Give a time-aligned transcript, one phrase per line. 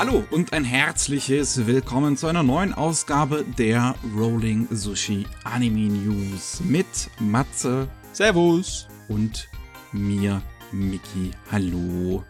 [0.00, 6.86] Hallo und ein herzliches Willkommen zu einer neuen Ausgabe der Rolling Sushi Anime News mit
[7.18, 9.46] Matze Servus und
[9.92, 10.40] mir,
[10.72, 11.32] Miki.
[11.52, 12.24] Hallo.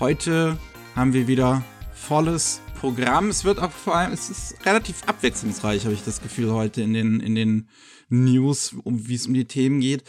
[0.00, 0.58] Heute
[0.96, 1.62] haben wir wieder
[1.92, 3.28] volles Programm.
[3.28, 6.94] Es wird auch vor allem, es ist relativ abwechslungsreich, habe ich das Gefühl heute in
[6.94, 7.68] den, in den
[8.08, 10.02] News, um, wie es um die Themen geht.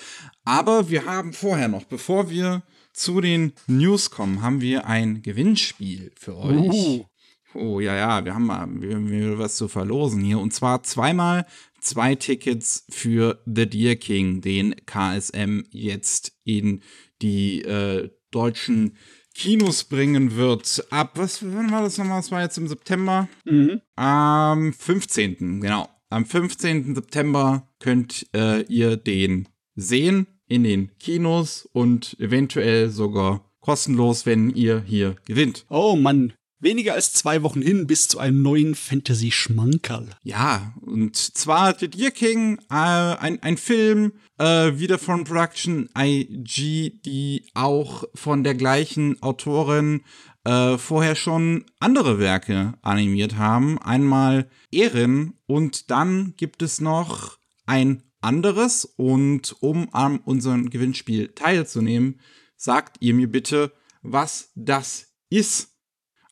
[0.44, 2.64] Aber wir haben vorher noch, bevor wir
[2.96, 6.74] zu den News kommen, haben wir ein Gewinnspiel für euch.
[6.74, 7.06] Uh.
[7.54, 10.40] Oh ja, ja, wir haben mal wir, wir was zu verlosen hier.
[10.40, 11.46] Und zwar zweimal
[11.80, 16.82] zwei Tickets für The Deer King, den KSM jetzt in
[17.22, 18.98] die äh, deutschen
[19.34, 20.86] Kinos bringen wird.
[20.90, 22.20] Ab, was wann war das nochmal?
[22.20, 23.30] Das war jetzt im September.
[23.46, 23.82] Mhm.
[23.96, 25.62] Am 15.
[25.62, 25.90] Genau.
[26.10, 26.96] Am 15.
[26.96, 34.84] September könnt äh, ihr den sehen in den Kinos und eventuell sogar kostenlos, wenn ihr
[34.86, 35.66] hier gewinnt.
[35.70, 40.10] Oh Mann, weniger als zwei Wochen hin bis zu einem neuen Fantasy-Schmankerl.
[40.24, 47.00] Ja, und zwar The Deer King, äh, ein, ein Film, äh, wieder von Production IG,
[47.06, 50.02] die auch von der gleichen Autorin
[50.44, 53.80] äh, vorher schon andere Werke animiert haben.
[53.80, 58.86] Einmal Ehren und dann gibt es noch ein anderes.
[58.86, 62.20] Und um an unserem Gewinnspiel teilzunehmen,
[62.58, 63.72] sagt ihr mir bitte,
[64.02, 65.74] was das ist.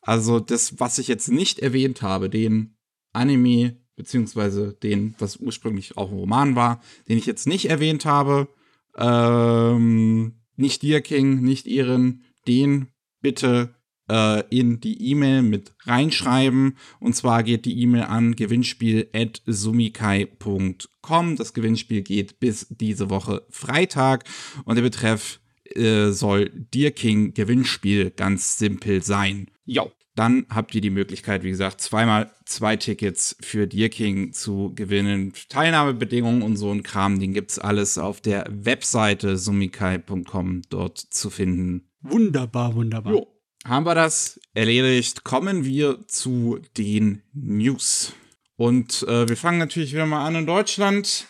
[0.02, 2.78] Also das, was ich jetzt nicht erwähnt habe, den
[3.14, 8.50] Anime, beziehungsweise den, was ursprünglich auch ein Roman war, den ich jetzt nicht erwähnt habe.
[8.98, 12.90] Ähm, nicht Dear King, nicht Ihren, den
[13.22, 13.76] bitte
[14.10, 16.78] äh, in die E-Mail mit reinschreiben.
[17.00, 21.36] Und zwar geht die E-Mail an gewinnspiel.sumikai.com.
[21.36, 24.24] Das Gewinnspiel geht bis diese Woche Freitag
[24.66, 25.42] und der Betreff
[25.76, 29.50] äh, soll Dear King Gewinnspiel ganz simpel sein.
[29.66, 29.86] Ja.
[30.16, 35.34] Dann habt ihr die Möglichkeit, wie gesagt, zweimal zwei Tickets für Dear King zu gewinnen.
[35.50, 41.90] Teilnahmebedingungen und so ein Kram, den gibt's alles auf der Webseite sumikai.com dort zu finden.
[42.02, 43.12] Wunderbar, wunderbar.
[43.12, 43.33] Jo
[43.66, 45.24] haben wir das erledigt.
[45.24, 48.14] Kommen wir zu den News.
[48.56, 51.28] Und äh, wir fangen natürlich wieder mal an in Deutschland.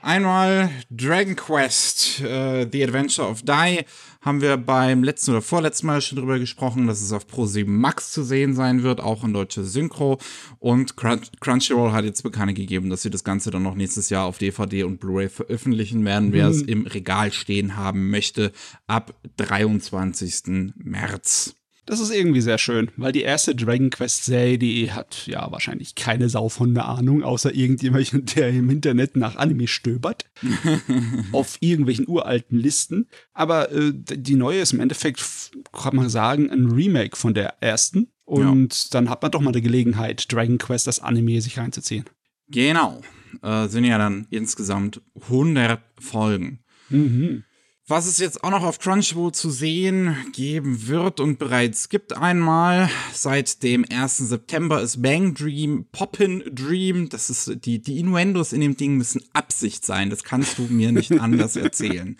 [0.00, 3.84] Einmal Dragon Quest, äh, The Adventure of Die,
[4.20, 8.12] haben wir beim letzten oder vorletzten Mal schon drüber gesprochen, dass es auf Pro7 Max
[8.12, 10.18] zu sehen sein wird, auch in deutscher Synchro.
[10.60, 14.38] Und Crunchyroll hat jetzt bekannt gegeben, dass sie das Ganze dann noch nächstes Jahr auf
[14.38, 16.50] DVD und Blu-ray veröffentlichen werden, wer mhm.
[16.52, 18.52] es im Regal stehen haben möchte,
[18.86, 20.72] ab 23.
[20.76, 21.57] März.
[21.88, 25.94] Das ist irgendwie sehr schön, weil die erste Dragon Quest Serie, die hat ja wahrscheinlich
[25.94, 30.26] keine Sau von der Ahnung, außer irgendjemand, der im Internet nach Anime stöbert.
[31.32, 33.08] auf irgendwelchen uralten Listen.
[33.32, 38.08] Aber äh, die neue ist im Endeffekt, kann man sagen, ein Remake von der ersten.
[38.26, 38.88] Und ja.
[38.90, 42.04] dann hat man doch mal die Gelegenheit, Dragon Quest das Anime sich reinzuziehen.
[42.48, 43.00] Genau.
[43.40, 46.58] Äh, sind ja dann insgesamt 100 Folgen.
[46.90, 47.44] Mhm.
[47.90, 52.90] Was es jetzt auch noch auf Crunchyroll zu sehen geben wird und bereits gibt einmal,
[53.14, 54.18] seit dem 1.
[54.18, 57.08] September ist Bang Dream Poppin Dream.
[57.08, 60.10] Das ist die, die Innuendos in dem Ding müssen Absicht sein.
[60.10, 62.18] Das kannst du mir nicht anders erzählen.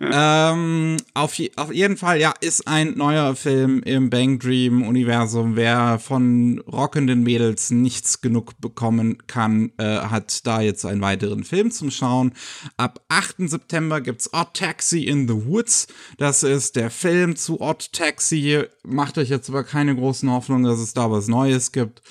[0.00, 5.54] ähm, auf, auf jeden Fall, ja, ist ein neuer Film im Bang Dream Universum.
[5.54, 11.70] Wer von rockenden Mädels nichts genug bekommen kann, äh, hat da jetzt einen weiteren Film
[11.70, 12.32] zum Schauen.
[12.78, 13.50] Ab 8.
[13.50, 15.88] September gibt's Odd Taxi in the Woods.
[16.18, 18.64] Das ist der Film zu Odd Taxi.
[18.84, 22.02] Macht euch jetzt aber keine großen Hoffnungen, dass es da was Neues gibt.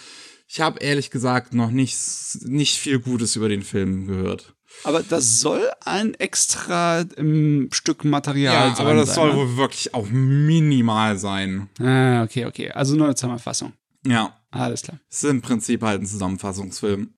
[0.48, 1.96] Ich habe ehrlich gesagt noch nicht,
[2.42, 4.56] nicht viel Gutes über den Film gehört.
[4.84, 8.86] Aber das soll ein extra ähm, Stück Material ja, sein.
[8.86, 9.36] Aber das sein, soll ne?
[9.36, 11.70] wohl wirklich auch minimal sein.
[11.80, 12.72] Ah, okay, okay.
[12.72, 13.74] Also nur eine Zusammenfassung.
[14.06, 14.39] Ja.
[14.52, 15.00] Alles klar.
[15.10, 17.14] Es ist im Prinzip halt ein Zusammenfassungsfilm.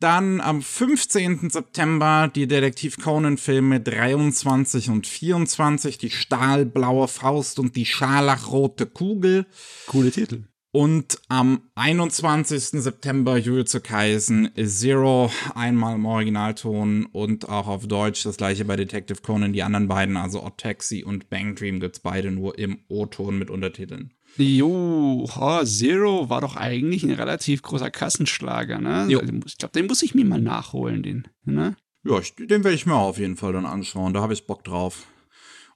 [0.00, 1.50] Dann am 15.
[1.50, 9.46] September die Detektiv Conan-Filme 23 und 24, die Stahlblaue Faust und die Scharlachrote Kugel.
[9.86, 10.44] Coole Titel.
[10.72, 12.82] Und am 21.
[12.82, 18.24] September Jujutsu Kaisen Zero, einmal im Originalton und auch auf Deutsch.
[18.24, 19.54] Das gleiche bei Detective Conan.
[19.54, 23.38] Die anderen beiden, also Odd Taxi und Bang Dream, gibt es beide nur im O-Ton
[23.38, 24.12] mit Untertiteln.
[24.38, 29.06] Jo, oh, Zero war doch eigentlich ein relativ großer Kassenschlager, ne?
[29.08, 29.20] Jo.
[29.46, 31.76] Ich glaube, den muss ich mir mal nachholen, den, ne?
[32.04, 34.14] Ja, ich, den werde ich mir auf jeden Fall dann anschauen.
[34.14, 35.06] Da habe ich Bock drauf.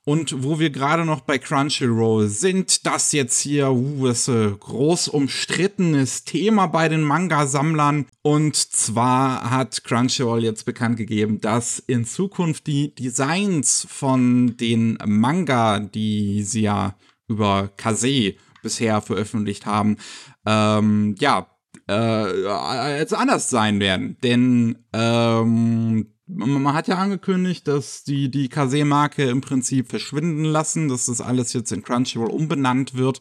[0.04, 5.08] Und wo wir gerade noch bei Crunchyroll sind, das jetzt hier, uh, das äh, groß
[5.08, 8.06] umstrittenes Thema bei den Manga-Sammlern.
[8.22, 15.80] Und zwar hat Crunchyroll jetzt bekannt gegeben, dass in Zukunft die Designs von den Manga,
[15.80, 16.96] die sie ja
[17.28, 19.96] über Kase bisher veröffentlicht haben,
[20.46, 21.46] ähm, ja,
[21.88, 24.16] äh, jetzt anders sein werden.
[24.22, 31.06] Denn ähm, man hat ja angekündigt, dass die, die Kase-Marke im Prinzip verschwinden lassen, dass
[31.06, 33.20] das alles jetzt in Crunchyroll umbenannt wird.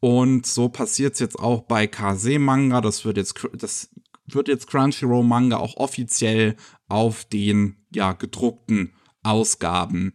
[0.00, 2.80] Und so passiert es jetzt auch bei Kase-Manga.
[2.80, 3.90] Das wird jetzt, das
[4.26, 6.56] wird jetzt Crunchyroll-Manga auch offiziell
[6.88, 8.92] auf den, ja, gedruckten
[9.22, 10.12] Ausgaben.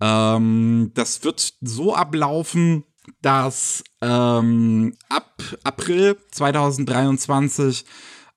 [0.00, 2.84] Ähm, das wird so ablaufen,
[3.20, 7.84] dass ähm, ab April 2023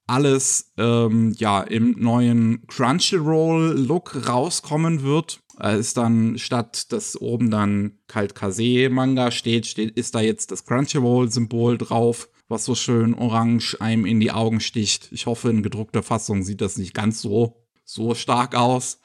[0.07, 5.41] alles ähm, ja im neuen Crunchyroll-Look rauskommen wird.
[5.59, 10.51] Äh, ist dann statt dass oben dann Kalt Kase Manga steht, steht, ist da jetzt
[10.51, 15.09] das Crunchyroll-Symbol drauf, was so schön orange einem in die Augen sticht.
[15.11, 18.99] Ich hoffe, in gedruckter Fassung sieht das nicht ganz so, so stark aus.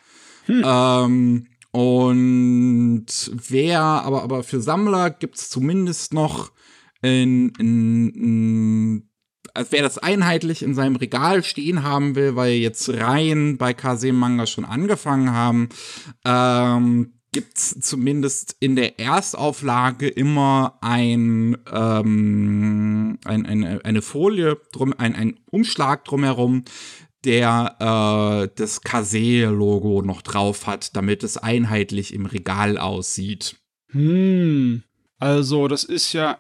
[0.47, 0.63] Hm.
[0.67, 6.53] Ähm, und wer, aber, aber für Sammler gibt es zumindest noch
[7.03, 9.11] in, in, in
[9.55, 14.13] also wer das einheitlich in seinem Regal stehen haben will, weil jetzt Reihen bei Kase
[14.13, 15.69] Manga schon angefangen haben,
[16.25, 24.95] ähm, gibt es zumindest in der Erstauflage immer ein, ähm, ein, eine, eine Folie, drum,
[24.97, 26.65] ein, ein Umschlag drumherum,
[27.25, 33.57] der äh, das Kase-Logo noch drauf hat, damit es einheitlich im Regal aussieht.
[33.89, 34.83] Hm.
[35.19, 36.39] Also, das ist ja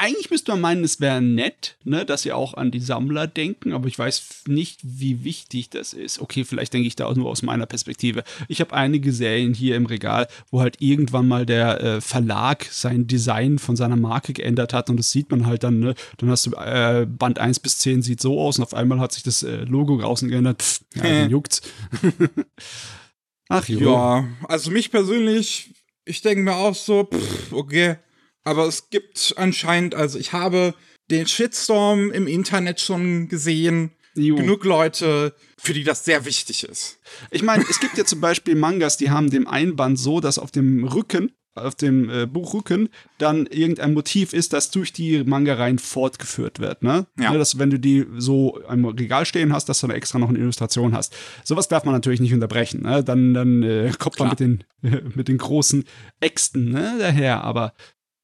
[0.00, 3.72] eigentlich müsste man meinen, es wäre nett, ne, dass sie auch an die Sammler denken,
[3.72, 6.20] aber ich weiß nicht, wie wichtig das ist.
[6.20, 8.24] Okay, vielleicht denke ich da auch nur aus meiner Perspektive.
[8.48, 13.06] Ich habe einige Serien hier im Regal, wo halt irgendwann mal der äh, Verlag sein
[13.06, 15.94] Design von seiner Marke geändert hat und das sieht man halt dann, ne?
[16.16, 19.12] Dann hast du äh, Band 1 bis 10 sieht so aus und auf einmal hat
[19.12, 20.62] sich das äh, Logo draußen geändert.
[20.62, 21.60] Pff, ja, dann juckt's.
[23.50, 23.80] Ach jo.
[23.80, 25.70] Ja, also mich persönlich,
[26.06, 27.98] ich denke mir auch so, pff, okay
[28.44, 30.74] aber es gibt anscheinend, also ich habe
[31.10, 33.92] den Shitstorm im Internet schon gesehen.
[34.14, 34.36] Jo.
[34.36, 36.98] Genug Leute, für die das sehr wichtig ist.
[37.30, 40.50] Ich meine, es gibt ja zum Beispiel Mangas, die haben dem Einband so, dass auf
[40.50, 42.88] dem Rücken, auf dem äh, Buchrücken,
[43.18, 46.82] dann irgendein Motiv ist, das durch die Manga-Reihen fortgeführt wird.
[46.82, 47.06] Ne?
[47.18, 47.30] Ja.
[47.30, 50.28] Ne, dass, wenn du die so im Regal stehen hast, dass du da extra noch
[50.28, 51.14] eine Illustration hast.
[51.44, 52.82] Sowas darf man natürlich nicht unterbrechen.
[52.82, 53.04] Ne?
[53.04, 55.84] Dann, dann äh, kommt man mit den, äh, mit den großen
[56.20, 57.44] Äxten ne, daher.
[57.44, 57.74] Aber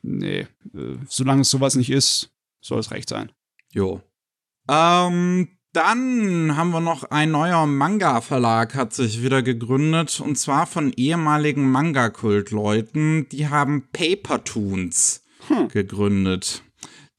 [0.06, 2.30] nee, äh, solange es sowas nicht ist,
[2.60, 3.32] soll es recht sein.
[3.72, 4.00] Jo.
[4.68, 10.92] Ähm, dann haben wir noch ein neuer Manga-Verlag hat sich wieder gegründet und zwar von
[10.96, 13.28] ehemaligen Manga-Kult-Leuten.
[13.28, 15.68] Die haben Papertoons hm.
[15.68, 16.62] gegründet.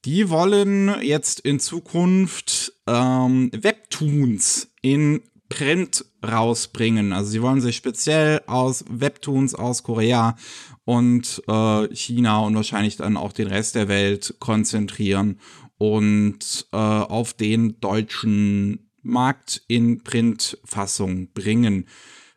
[0.05, 7.13] Die wollen jetzt in Zukunft ähm, Webtoons in Print rausbringen.
[7.13, 10.35] Also sie wollen sich speziell aus Webtoons aus Korea
[10.85, 15.39] und äh, China und wahrscheinlich dann auch den Rest der Welt konzentrieren
[15.77, 21.85] und äh, auf den deutschen Markt in Printfassung bringen.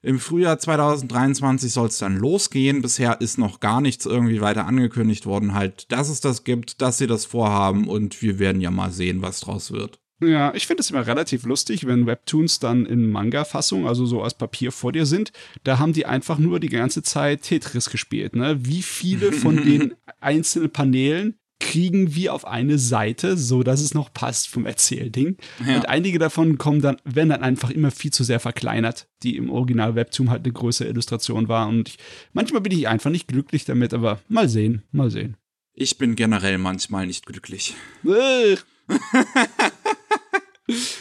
[0.03, 2.81] Im Frühjahr 2023 soll es dann losgehen.
[2.81, 6.99] Bisher ist noch gar nichts irgendwie weiter angekündigt worden, halt, dass es das gibt, dass
[6.99, 10.00] sie das vorhaben und wir werden ja mal sehen, was draus wird.
[10.21, 14.35] Ja, ich finde es immer relativ lustig, wenn Webtoons dann in Manga-Fassung, also so als
[14.35, 15.33] Papier vor dir sind.
[15.65, 18.37] Da haben die einfach nur die ganze Zeit Tetris gespielt.
[18.37, 18.59] Ne?
[18.65, 24.13] Wie viele von den einzelnen Paneelen kriegen wir auf eine Seite, so dass es noch
[24.13, 25.37] passt vom Erzählding.
[25.65, 25.77] Ja.
[25.77, 29.51] Und einige davon kommen dann, werden dann einfach immer viel zu sehr verkleinert, die im
[29.51, 31.69] Original Webtoon halt eine größere Illustration war.
[31.69, 31.99] Und ich,
[32.33, 35.37] manchmal bin ich einfach nicht glücklich damit, aber mal sehen, mal sehen.
[35.75, 37.75] Ich bin generell manchmal nicht glücklich.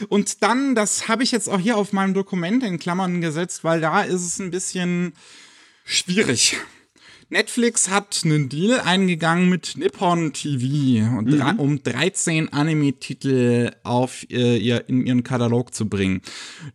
[0.09, 3.81] Und dann, das habe ich jetzt auch hier auf meinem Dokument in Klammern gesetzt, weil
[3.81, 5.13] da ist es ein bisschen
[5.85, 6.57] schwierig.
[7.29, 11.59] Netflix hat einen Deal eingegangen mit Nippon TV, mhm.
[11.59, 16.21] um 13 Anime-Titel auf äh, ihr, in ihren Katalog zu bringen.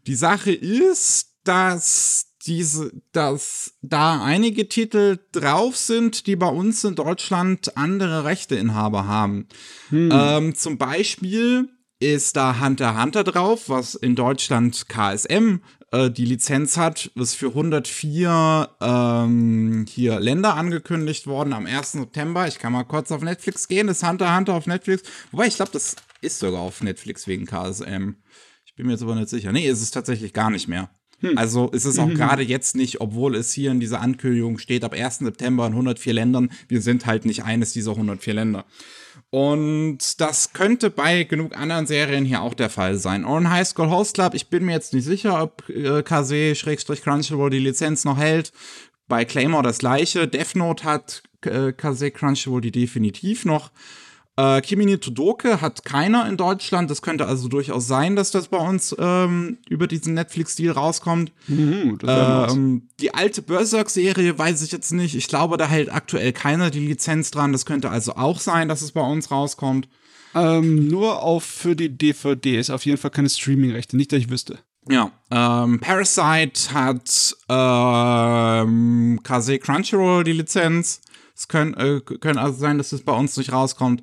[0.07, 6.95] Die Sache ist, dass diese, dass da einige Titel drauf sind, die bei uns in
[6.95, 9.49] Deutschland andere Rechteinhaber haben.
[9.89, 10.11] Hm.
[10.13, 11.69] Ähm, zum Beispiel
[12.13, 17.49] ist da Hunter Hunter drauf, was in Deutschland KSM äh, die Lizenz hat, ist für
[17.49, 21.93] 104 ähm, hier Länder angekündigt worden am 1.
[21.93, 22.47] September.
[22.47, 25.03] Ich kann mal kurz auf Netflix gehen, das Hunter Hunter auf Netflix.
[25.31, 28.17] Wobei ich glaube, das ist sogar auf Netflix wegen KSM.
[28.67, 29.51] Ich bin mir jetzt aber nicht sicher.
[29.53, 30.91] Nee, ist es tatsächlich gar nicht mehr.
[31.21, 31.39] Hm.
[31.39, 32.17] Also ist es auch mhm.
[32.17, 35.21] gerade jetzt nicht, obwohl es hier in dieser Ankündigung steht, ab 1.
[35.21, 36.51] September in 104 Ländern.
[36.69, 38.67] Wir sind halt nicht eines dieser 104 Länder.
[39.35, 43.25] Und das könnte bei genug anderen Serien hier auch der Fall sein.
[43.25, 47.59] On High School Host Club, ich bin mir jetzt nicht sicher, ob äh, Kase-Crunchyroll die
[47.59, 48.53] Lizenz noch hält.
[49.09, 50.29] Bei Claymore das gleiche.
[50.29, 53.73] Death Note hat äh, Kase Crunchyroll die definitiv noch.
[54.37, 56.91] Äh, Kimi no Todoke hat keiner in Deutschland.
[56.91, 61.33] Das könnte also durchaus sein, dass das bei uns ähm, über diesen Netflix-Deal rauskommt.
[61.47, 61.99] Mhm.
[62.05, 65.15] Ähm, die alte Berserk-Serie weiß ich jetzt nicht.
[65.15, 67.53] Ich glaube, da hält aktuell keiner die Lizenz dran.
[67.53, 69.89] Das könnte also auch sein, dass es bei uns rauskommt.
[70.35, 72.71] ähm, nur auf für die DVDs.
[72.71, 73.97] Auf jeden Fall keine Streaming-Rechte.
[73.97, 74.59] Nicht, dass ich wüsste.
[74.89, 81.01] Ja, ähm, Parasite hat ähm, KZ Crunchyroll die Lizenz.
[81.37, 84.03] Es können, äh, können also sein, dass es bei uns nicht rauskommt.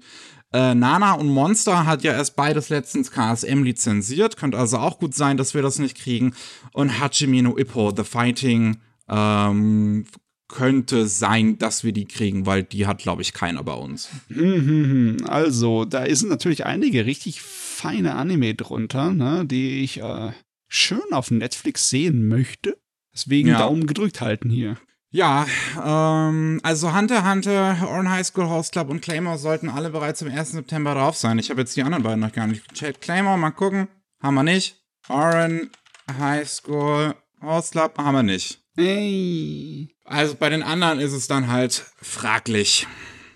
[0.54, 4.36] Äh, Nana und Monster hat ja erst beides letztens KSM lizenziert.
[4.36, 6.34] Könnte also auch gut sein, dass wir das nicht kriegen.
[6.74, 10.06] Und Hajime no Ippo, The Fighting, ähm,
[10.50, 14.10] könnte sein, dass wir die kriegen, weil die hat, glaube ich, keiner bei uns.
[14.28, 20.32] Mhm, Also, da sind natürlich einige richtig feine Anime drunter, ne, die ich äh,
[20.68, 22.78] schön auf Netflix sehen möchte.
[23.14, 23.60] Deswegen Ja.
[23.60, 24.78] Daumen gedrückt halten hier.
[25.14, 25.46] Ja,
[25.84, 30.30] ähm, also Hunter Hunter, Orange High School Host Club und Claymore sollten alle bereits am
[30.30, 30.54] 1.
[30.54, 31.38] September drauf sein.
[31.38, 33.02] Ich habe jetzt die anderen beiden noch gar nicht gecheckt.
[33.02, 33.90] Claymore, mal gucken.
[34.24, 34.78] Haben wir nicht.
[35.10, 35.70] Orange
[36.18, 38.62] High School Host Club haben wir nicht.
[38.78, 39.94] Ey.
[40.06, 42.88] Also bei den anderen ist es dann halt fraglich.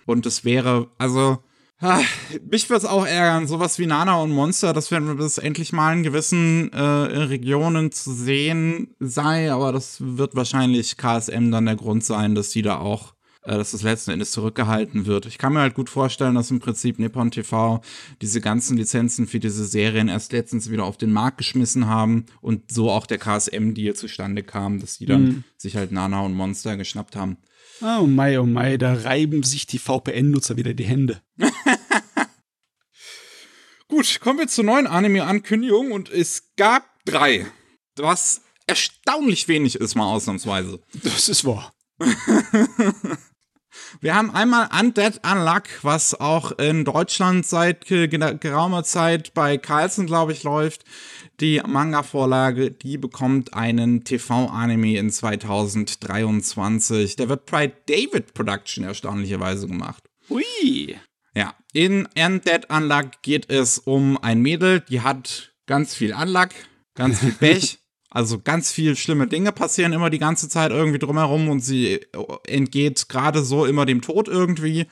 [0.06, 1.44] Und es wäre, also,
[2.50, 5.94] mich würde es auch ärgern, sowas wie Nana und Monster, dass wenn das endlich mal
[5.94, 12.04] in gewissen äh, Regionen zu sehen sei, aber das wird wahrscheinlich KSM dann der Grund
[12.06, 13.14] sein, dass die da auch,
[13.44, 15.26] äh, dass das letzten Endes zurückgehalten wird.
[15.26, 17.82] Ich kann mir halt gut vorstellen, dass im Prinzip Nippon TV
[18.22, 22.72] diese ganzen Lizenzen für diese Serien erst letztens wieder auf den Markt geschmissen haben und
[22.72, 27.18] so auch der KSM-Deal zustande kam, dass die dann sich halt Nana und Monster geschnappt
[27.18, 27.36] haben.
[27.82, 31.22] Oh mei, oh mei, da reiben sich die VPN-Nutzer wieder die Hände.
[33.88, 37.46] Gut, kommen wir zur neuen Anime-Ankündigung und es gab drei.
[37.98, 40.82] Was erstaunlich wenig ist, mal ausnahmsweise.
[41.04, 41.74] Das ist wahr.
[44.02, 50.06] Wir haben einmal Undead Unluck, was auch in Deutschland seit ge geraumer Zeit bei Carlsen,
[50.06, 50.84] glaube ich, läuft.
[51.42, 57.18] Die Manga-Vorlage, die bekommt einen TV-Anime in 2023.
[57.18, 60.06] Der wird bei David Production erstaunlicherweise gemacht.
[60.30, 60.96] Ui.
[61.36, 66.52] Ja, in Undead Unluck geht es um ein Mädel, die hat ganz viel Unluck,
[66.96, 67.80] ganz viel Pech.
[68.12, 72.00] Also ganz viel schlimme Dinge passieren immer die ganze Zeit irgendwie drumherum und sie
[72.48, 74.86] entgeht gerade so immer dem Tod irgendwie.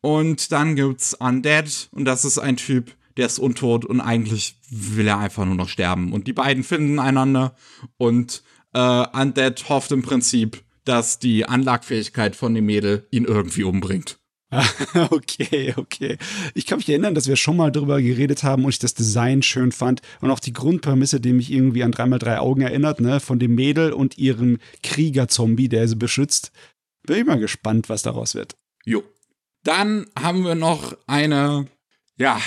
[0.00, 5.06] Und dann gibt's Undead und das ist ein Typ, der ist untot und eigentlich will
[5.06, 6.12] er einfach nur noch sterben.
[6.12, 7.54] Und die beiden finden einander
[7.96, 8.42] und
[8.72, 14.18] äh, Undead hofft im Prinzip, dass die Unluck-Fähigkeit von dem Mädel ihn irgendwie umbringt.
[15.10, 16.16] Okay, okay.
[16.54, 19.42] Ich kann mich erinnern, dass wir schon mal drüber geredet haben und ich das Design
[19.42, 23.38] schön fand und auch die Grundprämisse, die mich irgendwie an 3x3 Augen erinnert, ne, von
[23.38, 26.52] dem Mädel und ihrem Krieger-Zombie, der sie beschützt.
[27.06, 28.56] Bin ich mal gespannt, was daraus wird.
[28.84, 29.02] Jo.
[29.62, 31.66] Dann haben wir noch eine,
[32.16, 32.38] ja,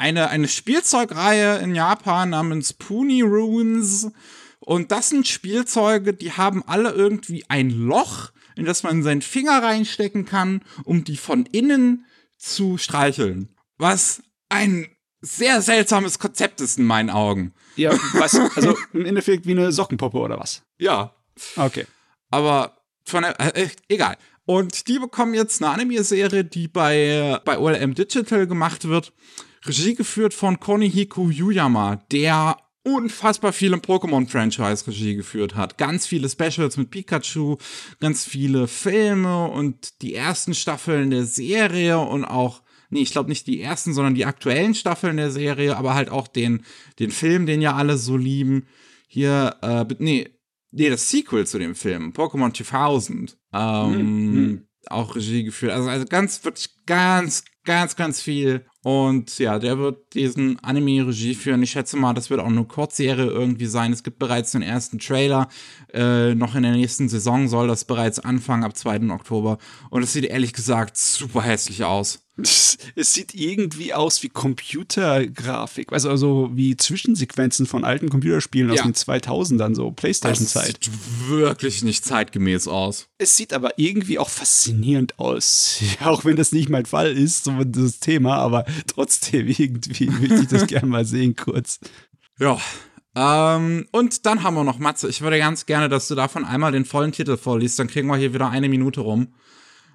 [0.00, 4.10] eine, eine Spielzeugreihe in Japan namens Puni Runes.
[4.58, 9.62] Und das sind Spielzeuge, die haben alle irgendwie ein Loch, in das man seinen Finger
[9.62, 13.48] reinstecken kann, um die von innen zu streicheln.
[13.78, 14.88] Was ein
[15.20, 17.52] sehr seltsames Konzept ist in meinen Augen.
[17.76, 20.62] Ja, was, also im Endeffekt wie eine Sockenpuppe oder was?
[20.78, 21.14] Ja,
[21.56, 21.86] Okay.
[22.30, 24.16] aber von der, äh, egal.
[24.46, 29.12] Und die bekommen jetzt eine Anime-Serie, die bei, bei OLM Digital gemacht wird.
[29.66, 35.76] Regie geführt von Konihiko Yuyama, der unfassbar viel im Pokémon-Franchise Regie geführt hat.
[35.76, 37.56] Ganz viele Specials mit Pikachu,
[38.00, 43.46] ganz viele Filme und die ersten Staffeln der Serie und auch, nee, ich glaube nicht
[43.46, 46.64] die ersten, sondern die aktuellen Staffeln der Serie, aber halt auch den,
[46.98, 48.66] den Film, den ja alle so lieben.
[49.08, 50.30] Hier, äh, nee,
[50.70, 55.72] nee, das Sequel zu dem Film, Pokémon 2000, ähm, auch Regie geführt.
[55.72, 58.64] Also, also ganz, wirklich ganz, ganz, ganz viel.
[58.82, 61.62] Und ja, der wird diesen Anime Regie führen.
[61.62, 63.92] Ich schätze mal, das wird auch eine Kurzserie irgendwie sein.
[63.92, 65.48] Es gibt bereits den ersten Trailer.
[65.92, 69.10] Äh, noch in der nächsten Saison soll das bereits anfangen, ab 2.
[69.10, 69.58] Oktober.
[69.90, 72.29] Und es sieht ehrlich gesagt super hässlich aus.
[72.36, 78.84] Es sieht irgendwie aus wie Computergrafik, also, also wie Zwischensequenzen von alten Computerspielen aus Ja.
[78.84, 80.84] den 2000ern, so Das Playstation-Zeit.
[80.84, 80.90] sieht
[81.28, 83.08] wirklich nicht zeitgemäß aus.
[83.18, 85.80] Es sieht aber irgendwie auch faszinierend aus.
[86.00, 90.36] Ja, auch wenn das nicht mein Fall ist, so das Thema, aber trotzdem irgendwie möchte
[90.36, 91.78] ich das gerne mal sehen kurz.
[92.38, 92.58] Ja.
[93.14, 95.08] Ähm, und dann haben wir noch Matze.
[95.08, 97.78] Ich würde ganz gerne, dass du davon einmal den vollen Titel vorliest.
[97.78, 99.34] Dann kriegen wir hier wieder eine Minute rum.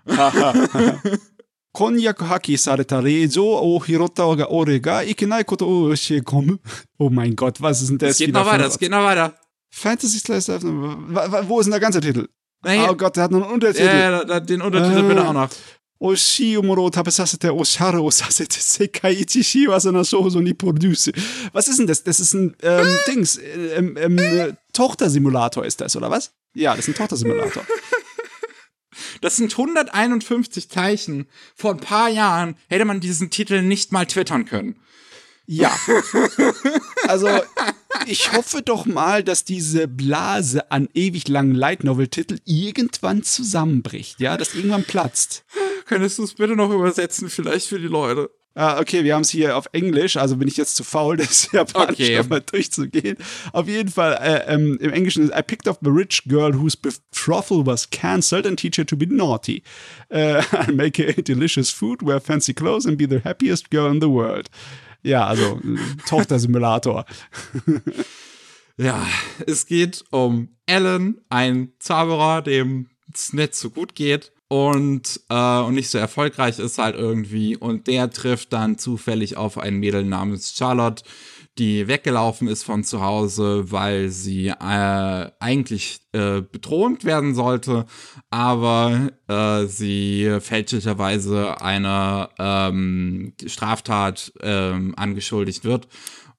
[1.74, 6.60] 婚約破棄された令状を拾ったが俺がいけないことを教え込む。
[6.98, 9.04] Oh mein Gott, was ist denn das Es geht wieder noch für- weiter, es geht noch
[9.04, 9.34] weiter.
[9.72, 12.26] Fantasy Slice Wa- wa- Wo ist denn der ganze Titel?
[12.64, 12.86] Nee.
[12.88, 13.86] Oh Gott, der hat noch einen Untertitel.
[13.86, 15.08] Ja, ja, da- den Untertitel Äh.
[15.08, 15.48] bitte auch noch.
[16.02, 21.12] Oshi umoro tabesasete oshare osasete sekai ichi shiwase na shoujo ni produce.
[21.52, 22.02] Was ist denn das?
[22.02, 26.32] Das ist ein ähm, Dings, äh, ähm, ähm, äh, Tochtersimulator ist das, oder was?
[26.54, 27.62] Ja, das ist ein Tochtersimulator.
[29.21, 31.27] Das sind 151 Zeichen.
[31.55, 34.79] Vor ein paar Jahren hätte man diesen Titel nicht mal twittern können.
[35.45, 35.75] Ja.
[37.07, 37.29] Also,
[38.07, 44.19] ich hoffe doch mal, dass diese Blase an ewig langen Light Novel Titel irgendwann zusammenbricht,
[44.19, 45.45] ja, dass irgendwann platzt.
[45.85, 48.31] Könntest du es bitte noch übersetzen, vielleicht für die Leute?
[48.57, 51.51] Ah, okay, wir haben es hier auf Englisch, also bin ich jetzt zu faul, das
[51.51, 52.17] Japanisch Okay.
[52.17, 53.17] nochmal durchzugehen.
[53.51, 56.77] Auf jeden Fall, äh, ähm, im Englischen ist I picked up the rich girl whose
[56.77, 59.61] betrothal was cancelled and teach her to be naughty.
[60.09, 63.91] Uh, I make her eat delicious food, wear fancy clothes and be the happiest girl
[63.91, 64.49] in the world.
[65.03, 67.05] Ja, also äh, Tochter-Simulator.
[68.77, 69.07] Ja,
[69.47, 75.73] es geht um Alan, ein Zauberer, dem es nicht so gut geht und, äh, und
[75.73, 77.57] nicht so erfolgreich ist halt irgendwie.
[77.57, 81.03] Und der trifft dann zufällig auf ein Mädel namens Charlotte,
[81.57, 87.85] die weggelaufen ist von zu Hause, weil sie äh, eigentlich äh, bedroht werden sollte,
[88.29, 95.89] aber äh, sie fälschlicherweise einer ähm, Straftat ähm, angeschuldigt wird.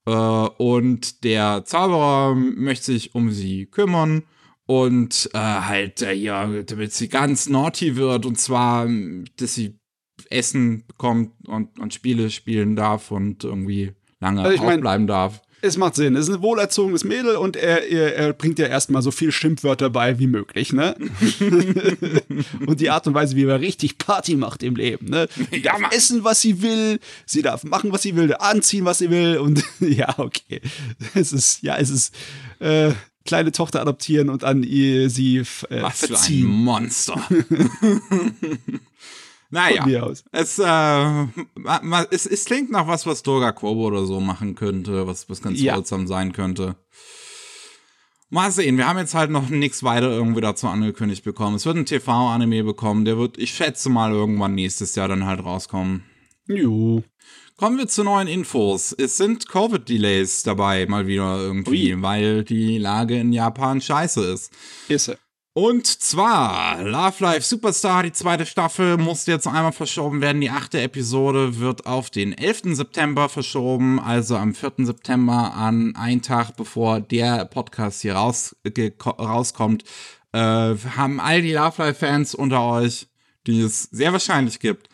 [0.07, 4.23] Äh, und der Zauberer möchte sich um sie kümmern
[4.67, 8.89] und äh, halt äh, ja, damit sie ganz naughty wird und zwar,
[9.37, 9.79] dass sie
[10.31, 15.41] Essen bekommt und, und Spiele spielen darf und irgendwie lange Also ich mein- aufbleiben darf.
[15.63, 16.15] Es macht Sinn.
[16.17, 19.89] Es ist ein wohlerzogenes Mädel und er, er, er bringt ja erstmal so viel Schimpfwörter
[19.89, 20.95] bei wie möglich, ne?
[22.67, 25.29] und die Art und Weise, wie er richtig Party macht im Leben, ne?
[25.51, 29.11] Sie darf essen, was sie will, sie darf machen, was sie will, anziehen, was sie
[29.11, 30.61] will und ja, okay.
[31.15, 32.15] Es ist, ja, es ist
[32.61, 32.93] äh,
[33.27, 36.47] kleine Tochter adoptieren und an ihr sie äh, Was für ein verziehen.
[36.47, 37.21] Monster.
[39.51, 40.11] naja.
[40.33, 41.27] Es, äh,
[42.11, 45.61] es, es klingt nach was, was Durga Kobo oder so machen könnte, was, was ganz
[45.61, 45.75] Ja.
[45.75, 46.77] seltsam sein könnte.
[48.29, 51.55] Mal sehen, wir haben jetzt halt noch nichts weiter irgendwie dazu angekündigt bekommen.
[51.57, 55.45] Es wird ein TV-Anime bekommen, der wird, ich schätze mal, irgendwann nächstes Jahr dann halt
[55.45, 56.03] rauskommen.
[56.49, 57.05] Jo.
[57.59, 58.93] Kommen wir zu neuen Infos.
[58.93, 62.03] Es sind Covid-Delays dabei, mal wieder irgendwie, Ui.
[62.03, 64.53] weil die Lage in Japan scheiße ist.
[64.89, 65.17] Ist.
[65.55, 70.43] Und zwar, Love Life Superstar, die zweite Staffel, musste jetzt einmal verschoben werden.
[70.43, 72.77] Die achte Episode wird auf den 11.
[72.77, 74.73] September verschoben, also am 4.
[74.85, 78.55] September an einen Tag bevor der Podcast hier raus,
[79.03, 79.85] rauskommt.
[80.33, 83.07] Äh, haben all die Love Life-Fans unter euch,
[83.47, 84.91] die es sehr wahrscheinlich gibt,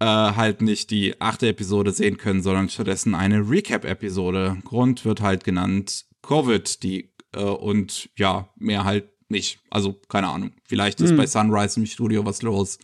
[0.00, 4.58] äh, halt nicht die achte Episode sehen können, sondern stattdessen eine Recap-Episode.
[4.64, 9.58] Grund wird halt genannt Covid, die äh, und ja, mehr halt nicht.
[9.70, 10.52] Also, keine Ahnung.
[10.64, 12.78] Vielleicht ist bei Sunrise im Studio was los.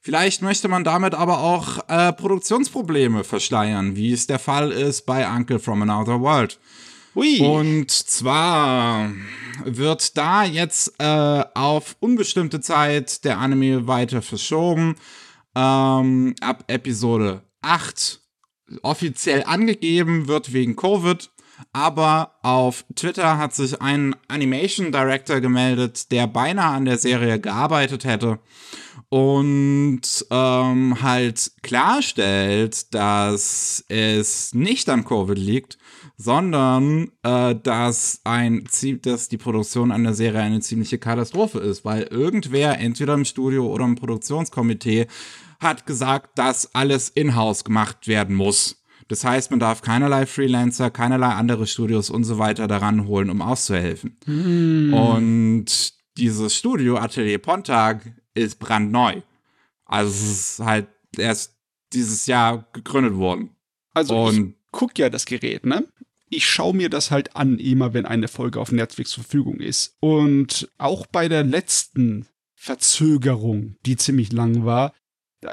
[0.00, 5.28] Vielleicht möchte man damit aber auch äh, Produktionsprobleme verschleiern, wie es der Fall ist bei
[5.28, 6.58] Uncle from Another World.
[7.14, 7.40] Ui.
[7.40, 9.12] Und zwar
[9.64, 14.96] wird da jetzt äh, auf unbestimmte Zeit der Anime weiter verschoben.
[15.54, 18.20] Ähm, ab Episode 8
[18.82, 21.30] offiziell angegeben wird wegen Covid.
[21.72, 28.04] Aber auf Twitter hat sich ein Animation Director gemeldet, der beinahe an der Serie gearbeitet
[28.04, 28.40] hätte
[29.12, 35.76] und ähm, halt klarstellt, dass es nicht an Covid liegt,
[36.16, 38.64] sondern äh, dass ein
[39.02, 43.66] dass die Produktion an der Serie eine ziemliche Katastrophe ist, weil irgendwer entweder im Studio
[43.66, 45.06] oder im Produktionskomitee
[45.60, 48.82] hat gesagt, dass alles in-house gemacht werden muss.
[49.08, 53.42] Das heißt, man darf keinerlei Freelancer, keinerlei andere Studios und so weiter daran holen, um
[53.42, 54.16] auszuhelfen.
[54.92, 59.20] Und dieses Studio, Atelier Pontag, ist brandneu.
[59.84, 61.54] Also es ist halt erst
[61.92, 63.50] dieses Jahr gegründet worden.
[63.92, 65.86] Also Und guck ja das Gerät, ne?
[66.28, 69.96] Ich schaue mir das halt an, immer wenn eine Folge auf Netflix zur Verfügung ist.
[70.00, 74.94] Und auch bei der letzten Verzögerung, die ziemlich lang war,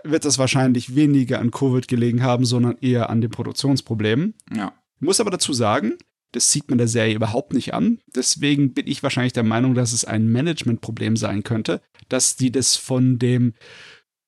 [0.03, 4.35] wird das wahrscheinlich weniger an Covid gelegen haben, sondern eher an den Produktionsproblemen.
[4.55, 4.73] ja.
[5.01, 5.93] Ich muss aber dazu sagen,
[6.33, 7.99] das sieht man der Serie überhaupt nicht an.
[8.13, 12.75] Deswegen bin ich wahrscheinlich der Meinung, dass es ein Managementproblem sein könnte, dass die das
[12.75, 13.53] von dem,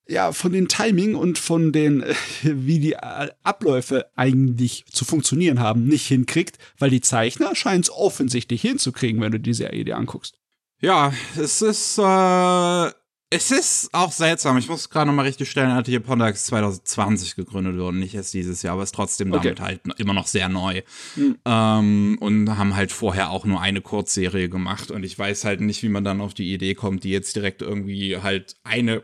[0.07, 5.59] ja, von den Timing und von den, äh, wie die äh, Abläufe eigentlich zu funktionieren
[5.59, 9.97] haben, nicht hinkriegt, weil die Zeichner scheinen es offensichtlich hinzukriegen, wenn du die Serie dir
[9.97, 10.37] anguckst.
[10.81, 12.91] Ja, es ist, äh,
[13.33, 14.57] es ist auch seltsam.
[14.57, 18.73] Ich muss gerade nochmal richtig stellen, Pontag ist 2020 gegründet worden, nicht erst dieses Jahr,
[18.73, 19.55] aber ist trotzdem Okay.
[19.55, 20.81] damit halt immer noch sehr neu.
[21.13, 21.37] Hm.
[21.45, 25.81] Ähm, und haben halt vorher auch nur eine Kurzserie gemacht und ich weiß halt nicht,
[25.81, 29.03] wie man dann auf die Idee kommt, die jetzt direkt irgendwie halt eine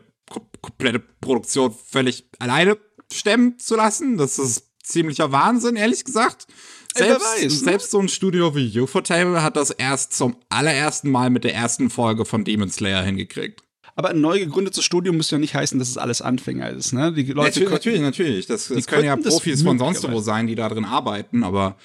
[0.60, 2.76] komplette Produktion völlig alleine
[3.12, 4.16] stemmen zu lassen.
[4.16, 6.46] Das ist ziemlicher Wahnsinn, ehrlich gesagt.
[6.94, 7.50] Selbst, weiß, ne?
[7.50, 11.90] selbst so ein Studio wie Ufotable hat das erst zum allerersten Mal mit der ersten
[11.90, 13.62] Folge von Demon Slayer hingekriegt.
[13.94, 16.92] Aber ein neu gegründetes Studio muss ja nicht heißen, dass es alles Anfänger ist.
[16.92, 17.12] Ne?
[17.12, 18.46] Die Leute natürlich, natürlich, natürlich.
[18.46, 21.76] Das, das können ja Profis von sonst wo sein, die da drin arbeiten, aber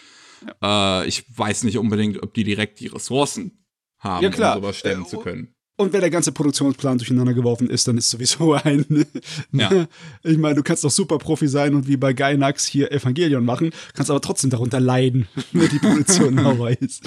[0.63, 3.65] äh, ich weiß nicht unbedingt, ob die direkt die Ressourcen
[3.99, 4.55] haben, Ja, klar.
[4.57, 5.55] um sowas stemmen Äh, zu können.
[5.83, 9.05] Und wenn der ganze Produktionsplan durcheinander geworfen ist, dann ist sowieso ein.
[9.51, 9.85] Ja.
[10.23, 13.71] Ich meine, du kannst doch super Profi sein und wie bei Gainax hier Evangelion machen,
[13.93, 17.03] kannst aber trotzdem darunter leiden, wenn die Produktion sauer ist.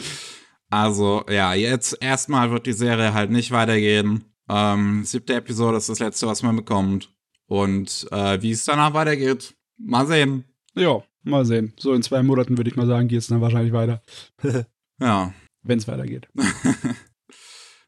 [0.69, 4.25] Also, ja, jetzt erstmal wird die Serie halt nicht weitergehen.
[4.51, 7.11] Ähm, siebte Episode ist das letzte, was man bekommt.
[7.47, 10.45] Und äh, wie es danach weitergeht, mal sehen.
[10.75, 11.73] Ja, mal sehen.
[11.79, 14.03] So in zwei Monaten würde ich mal sagen, geht es dann wahrscheinlich weiter.
[15.01, 15.33] Ja.
[15.63, 16.29] Wenn es weitergeht.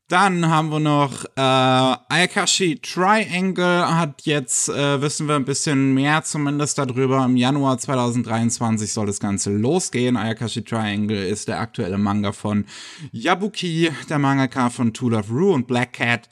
[0.09, 6.25] Dann haben wir noch äh, Ayakashi Triangle hat jetzt, äh, wissen wir ein bisschen mehr
[6.25, 7.27] zumindest darüber.
[7.27, 10.17] Im Januar 2023 soll das Ganze losgehen.
[10.17, 12.65] Ayakashi Triangle ist der aktuelle Manga von
[13.13, 16.31] Yabuki, der Mangaka von Two Love Rue und Black Cat.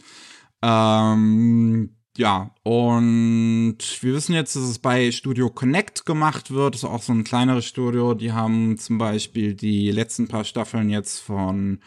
[0.62, 6.76] Ähm, ja, und wir wissen jetzt, dass es bei Studio Connect gemacht wird.
[6.76, 8.14] Das ist auch so ein kleineres Studio.
[8.14, 11.80] Die haben zum Beispiel die letzten paar Staffeln jetzt von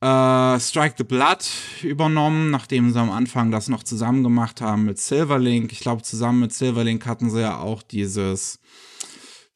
[0.00, 1.44] äh, Strike the Blood
[1.82, 5.72] übernommen, nachdem sie am Anfang das noch zusammen gemacht haben mit Silverlink.
[5.72, 8.60] Ich glaube, zusammen mit Silverlink hatten sie ja auch dieses,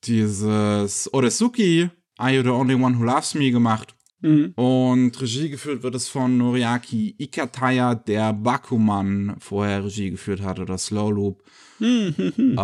[0.04, 3.94] dieses Oresuki, Are You the Only One Who Loves Me gemacht.
[4.20, 4.52] Mhm.
[4.56, 10.78] Und Regie geführt wird es von Noriaki Ikataya, der Bakuman vorher Regie geführt hat oder
[10.78, 11.42] Slow Loop.
[11.80, 12.54] Ähm,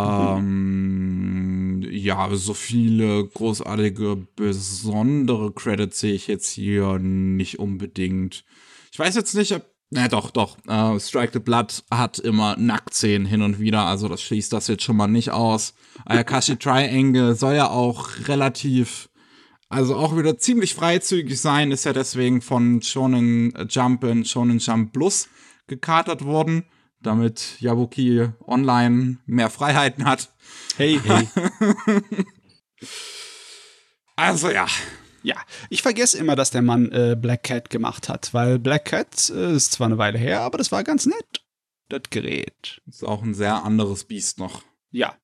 [1.91, 8.45] ja, so viele großartige, besondere Credits sehe ich jetzt hier nicht unbedingt.
[8.93, 9.65] Ich weiß jetzt nicht, ob.
[9.93, 10.57] Na doch, doch.
[10.69, 14.85] Äh, Strike the Blood hat immer Nacktszenen hin und wieder, also das schließt das jetzt
[14.85, 15.75] schon mal nicht aus.
[16.05, 19.11] Ayakashi Triangle soll ja auch relativ
[19.71, 24.93] also auch wieder ziemlich freizügig sein, ist ja deswegen von Shonen Jump in Shonen Jump
[24.93, 25.29] Plus
[25.69, 26.65] gekatert worden,
[27.03, 30.33] damit Yabuki online mehr Freiheiten hat.
[30.77, 31.29] Hey, hey.
[34.17, 34.67] Also ja,
[35.23, 35.37] Ja,
[35.69, 39.55] ich vergesse immer, dass der Mann äh, Black Cat gemacht hat, weil Black Cat äh,
[39.55, 41.43] ist zwar eine Weile her, aber das war ganz nett.
[41.89, 42.81] Das Gerät.
[42.87, 44.63] ist auch ein sehr anderes Biest noch.
[44.91, 45.15] Ja.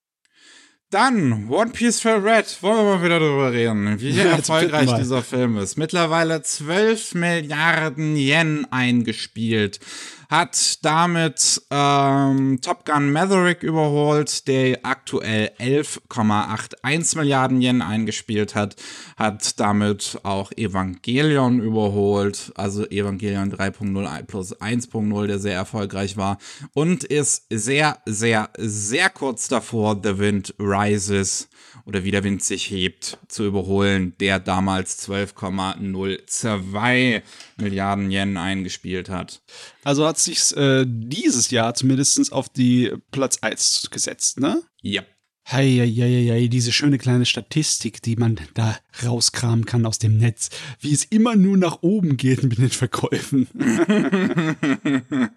[0.90, 2.62] Dann, One Piece for Red.
[2.62, 5.76] Wollen wir mal wieder drüber reden, wie Ja, erfolgreich dieser Film ist.
[5.76, 9.80] Mittlerweile 12 Milliarden Yen eingespielt.
[10.28, 18.76] Hat damit ähm, Top Gun Maverick überholt, der aktuell 11,81 Milliarden Yen eingespielt hat.
[19.16, 26.38] Hat damit auch Evangelion überholt, also Evangelion 3.0 plus 1.0, der sehr erfolgreich war.
[26.74, 31.48] Und ist sehr, sehr, sehr kurz davor, The Wind Rises
[31.86, 37.22] oder wie der Wind sich hebt, zu überholen, der damals 12,02
[37.56, 39.40] Milliarden Yen eingespielt hat.
[39.84, 44.62] Also hat sich's äh, dieses Jahr zumindest auf die Platz 1 gesetzt, ne?
[44.82, 45.02] Ja.
[45.50, 51.04] Heieieiei, diese schöne kleine Statistik, die man da rauskramen kann aus dem Netz, wie es
[51.04, 53.46] immer nur nach oben geht mit den Verkäufen.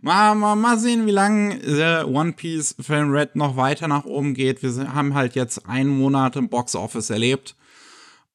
[0.00, 4.32] Mal, mal, mal sehen, wie lange der One Piece Film Red noch weiter nach oben
[4.34, 4.62] geht.
[4.62, 7.54] Wir haben halt jetzt einen Monat im Box Office erlebt.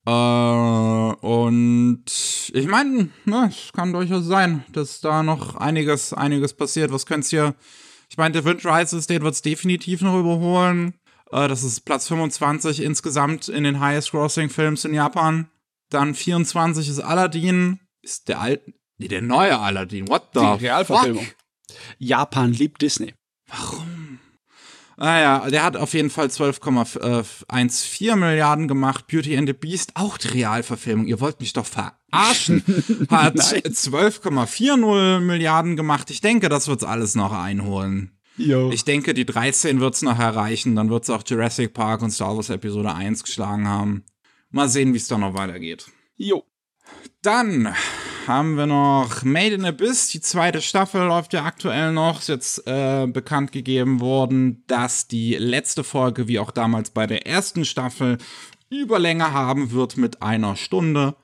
[0.06, 2.04] Äh, und
[2.54, 6.92] ich meine, ne, es kann durchaus sein, dass da noch einiges, einiges passiert.
[6.92, 7.56] Was könnt's hier?
[8.10, 10.94] Ich meine, der Wind Rises, den wird's definitiv noch überholen.
[11.32, 15.50] Äh, das ist Platz 25 insgesamt in den Highest Grossing Films in Japan.
[15.90, 17.80] Dann 24 ist Aladdin.
[18.02, 20.08] Ist der alte, nee, der neue Aladdin.
[20.08, 21.26] What the Die Realverfilmung.
[21.26, 21.36] fuck?
[22.00, 23.14] Japan liebt Disney.
[25.00, 29.06] Naja, Ah der hat auf jeden Fall 12,14 Milliarden gemacht.
[29.08, 31.06] Beauty and the Beast, auch die Realverfilmung.
[31.06, 32.64] Ihr wollt mich doch verarschen.
[33.10, 33.62] Hat Nein.
[33.62, 36.10] 12,40 Milliarden gemacht.
[36.10, 38.18] Ich denke, das wird's alles noch einholen.
[38.38, 38.72] Jo.
[38.72, 40.76] Ich denke, die 13 wird's noch erreichen.
[40.76, 44.04] Dann wird's auch Jurassic Park und Star Wars Episode 1 geschlagen haben.
[44.50, 45.86] Mal sehen, wie es da noch weitergeht.
[46.16, 46.44] jo.
[47.22, 47.74] Dann
[48.28, 50.10] haben wir noch Made in Abyss.
[50.10, 52.20] Die zweite Staffel läuft ja aktuell noch.
[52.20, 57.26] Ist jetzt äh, bekannt gegeben worden, dass die letzte Folge, wie auch damals bei der
[57.26, 58.18] ersten Staffel,
[58.70, 61.16] Überlänge haben wird mit einer Stunde.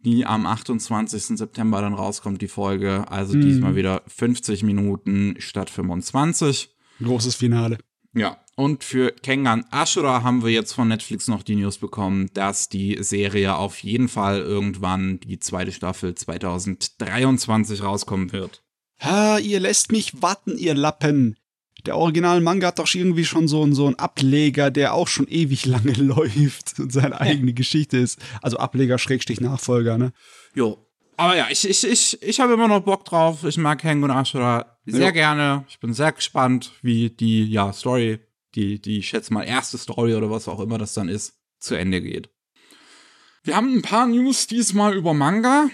[0.00, 1.38] Die am 28.
[1.38, 3.04] September dann rauskommt, die Folge.
[3.08, 6.74] Also diesmal wieder 50 Minuten statt 25.
[7.00, 7.78] Großes Finale.
[8.12, 12.68] Ja, und für Kengan Ashura haben wir jetzt von Netflix noch die News bekommen, dass
[12.68, 18.62] die Serie auf jeden Fall irgendwann die zweite Staffel 2023 rauskommen wird.
[19.00, 21.36] Ha, ihr lässt mich warten, ihr Lappen.
[21.86, 25.92] Der Original-Manga hat doch irgendwie schon so, so einen Ableger, der auch schon ewig lange
[25.96, 28.20] läuft und seine eigene Geschichte ist.
[28.42, 30.12] Also Ableger, Schrägstich, Nachfolger, ne?
[30.54, 30.78] Jo.
[31.16, 33.44] Aber ja, ich, ich, ich, ich habe immer noch Bock drauf.
[33.44, 35.12] Ich mag Kengo und Ashura sehr Jo.
[35.12, 35.64] gerne.
[35.68, 38.20] Ich bin sehr gespannt, wie die ja, Story,
[38.54, 41.74] die, die, ich schätze mal, erste Story oder was auch immer das dann ist, zu
[41.74, 42.30] Ende geht.
[43.44, 45.68] Wir haben ein paar News diesmal über Manga.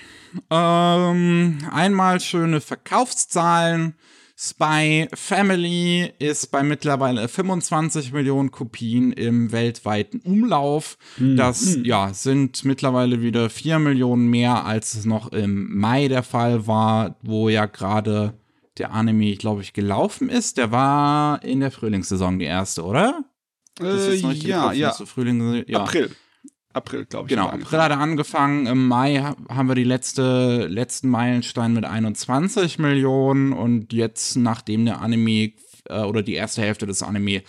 [0.50, 3.94] Ähm, einmal schöne Verkaufszahlen.
[4.40, 10.96] Spy Family ist bei mittlerweile 25 Millionen Kopien im weltweiten Umlauf.
[11.36, 16.68] Das ja, sind mittlerweile wieder 4 Millionen mehr, als es noch im Mai der Fall
[16.68, 18.34] war, wo ja gerade
[18.78, 20.56] der Anime, glaube ich, gelaufen ist.
[20.56, 23.24] Der war in der Frühlingssaison die erste, oder?
[23.80, 24.92] Ist Äh, ja, ja.
[24.92, 25.80] Frühling, ja.
[25.82, 26.10] April.
[26.72, 27.30] April, glaube ich.
[27.30, 28.66] Genau, April hat er angefangen.
[28.66, 34.84] Im Mai ha- haben wir die letzte, letzten Meilenstein mit 21 Millionen und jetzt, nachdem
[34.84, 35.52] der Anime
[35.88, 37.42] äh, oder die erste Hälfte des Anime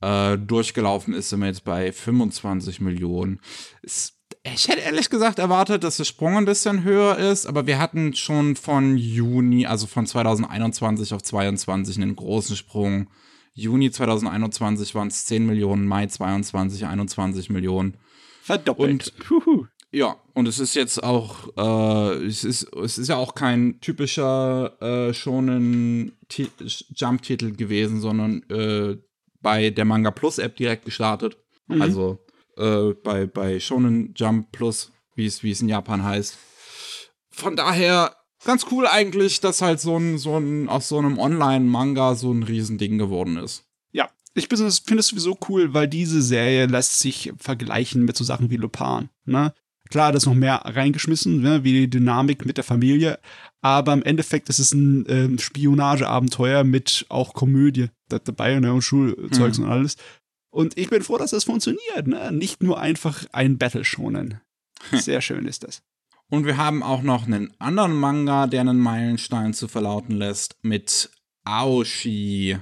[0.00, 3.40] äh, durchgelaufen ist, sind wir jetzt bei 25 Millionen.
[3.82, 7.78] Es, ich hätte ehrlich gesagt erwartet, dass der Sprung ein bisschen höher ist, aber wir
[7.78, 13.08] hatten schon von Juni, also von 2021 auf 22 einen großen Sprung.
[13.54, 17.96] Juni 2021 waren es 10 Millionen, Mai 22 21 Millionen.
[18.42, 19.12] Verdoppelt.
[19.30, 19.66] Huhu.
[19.94, 24.80] Ja, und es ist jetzt auch, äh, es ist, es ist ja auch kein typischer
[24.80, 26.48] äh, schonen Ti-
[26.96, 28.96] Jump-Titel gewesen, sondern äh,
[29.42, 31.36] bei der Manga Plus App direkt gestartet.
[31.68, 32.18] Also
[32.56, 36.36] äh, bei, bei Shonen Jump Plus, wie es, wie es in Japan heißt.
[37.30, 42.14] Von daher ganz cool eigentlich, dass halt so ein, so ein, aus so einem Online-Manga
[42.14, 43.64] so ein Riesending geworden ist.
[43.92, 48.50] Ja, ich finde es sowieso cool, weil diese Serie lässt sich vergleichen mit so Sachen
[48.50, 49.08] wie Lupin.
[49.24, 49.54] Ne?
[49.90, 51.64] Klar, da ist noch mehr reingeschmissen, ne?
[51.64, 53.18] wie die Dynamik mit der Familie,
[53.60, 58.72] aber im Endeffekt ist es ein ähm, Spionageabenteuer mit auch Komödie da- dabei ne?
[58.72, 59.96] und Schulzeugs und alles.
[60.52, 62.06] Und ich bin froh, dass das funktioniert.
[62.06, 62.30] Ne?
[62.30, 64.40] Nicht nur einfach ein Battle schonen.
[64.92, 65.82] Sehr schön ist das.
[66.28, 71.10] Und wir haben auch noch einen anderen Manga, der einen Meilenstein zu verlauten lässt, mit
[71.44, 72.58] Aoshi.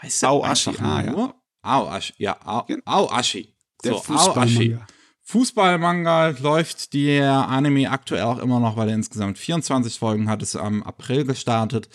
[0.00, 1.10] Heißt der Aoashi, einfach ah, ja.
[1.10, 1.34] nur?
[1.62, 3.54] Aoashi, ja, Ao- Gen- Aoashi.
[3.84, 3.98] Der So.
[4.00, 4.86] Fußballmanga.
[5.24, 10.56] Fußballmanga läuft der Anime aktuell auch immer noch, weil er insgesamt 24 Folgen hat, ist
[10.56, 11.88] am April gestartet.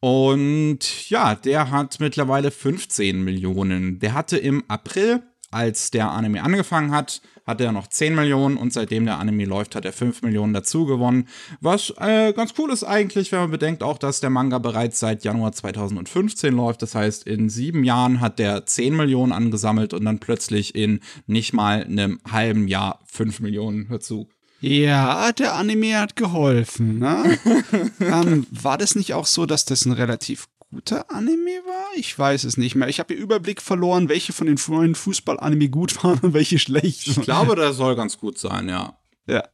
[0.00, 3.98] Und ja, der hat mittlerweile 15 Millionen.
[3.98, 8.72] Der hatte im April, als der Anime angefangen hat, hatte er noch 10 Millionen und
[8.72, 11.28] seitdem der Anime läuft, hat er 5 Millionen dazu gewonnen.
[11.60, 15.24] Was äh, ganz cool ist eigentlich, wenn man bedenkt auch, dass der Manga bereits seit
[15.24, 16.82] Januar 2015 läuft.
[16.82, 21.52] Das heißt, in sieben Jahren hat der 10 Millionen angesammelt und dann plötzlich in nicht
[21.52, 24.28] mal einem halben Jahr 5 Millionen dazu.
[24.60, 26.98] Ja, der Anime hat geholfen.
[26.98, 27.38] Ne?
[28.00, 31.86] ähm, war das nicht auch so, dass das ein relativ guter Anime war?
[31.96, 32.88] Ich weiß es nicht mehr.
[32.88, 37.06] Ich habe den Überblick verloren, welche von den neuen Fußball-Anime gut waren und welche schlecht.
[37.06, 38.98] Ich glaube, das soll ganz gut sein, ja.
[39.26, 39.44] Ja.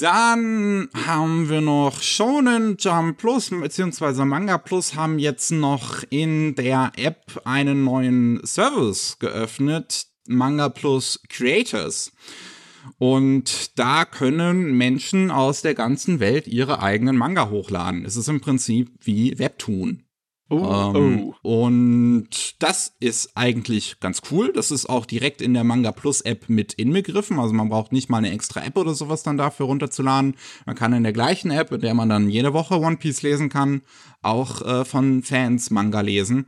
[0.00, 6.90] Dann haben wir noch Shonen Jump Plus beziehungsweise Manga Plus haben jetzt noch in der
[6.96, 12.10] App einen neuen Service geöffnet, Manga Plus Creators.
[12.98, 18.04] Und da können Menschen aus der ganzen Welt ihre eigenen Manga hochladen.
[18.04, 20.04] Es ist im Prinzip wie Webtoon.
[20.50, 21.64] Oh, Ähm, oh.
[21.64, 24.52] Und das ist eigentlich ganz cool.
[24.52, 27.38] Das ist auch direkt in der Manga Plus App mit inbegriffen.
[27.38, 30.36] Also man braucht nicht mal eine extra App oder sowas dann dafür runterzuladen.
[30.66, 33.48] Man kann in der gleichen App, in der man dann jede Woche One Piece lesen
[33.48, 33.82] kann,
[34.20, 36.46] auch äh, von Fans Manga lesen.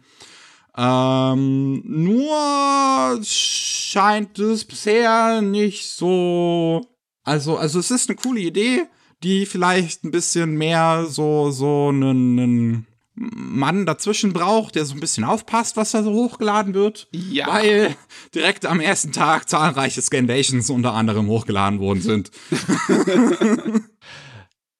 [0.77, 6.83] Ähm, nur scheint es bisher nicht so.
[7.25, 8.85] Also, also es ist eine coole Idee,
[9.23, 15.01] die vielleicht ein bisschen mehr so, so einen, einen Mann dazwischen braucht, der so ein
[15.01, 17.09] bisschen aufpasst, was da so hochgeladen wird.
[17.13, 17.47] Ja.
[17.47, 17.97] Weil
[18.35, 22.31] direkt am ersten Tag zahlreiche Scanvations unter anderem hochgeladen worden sind.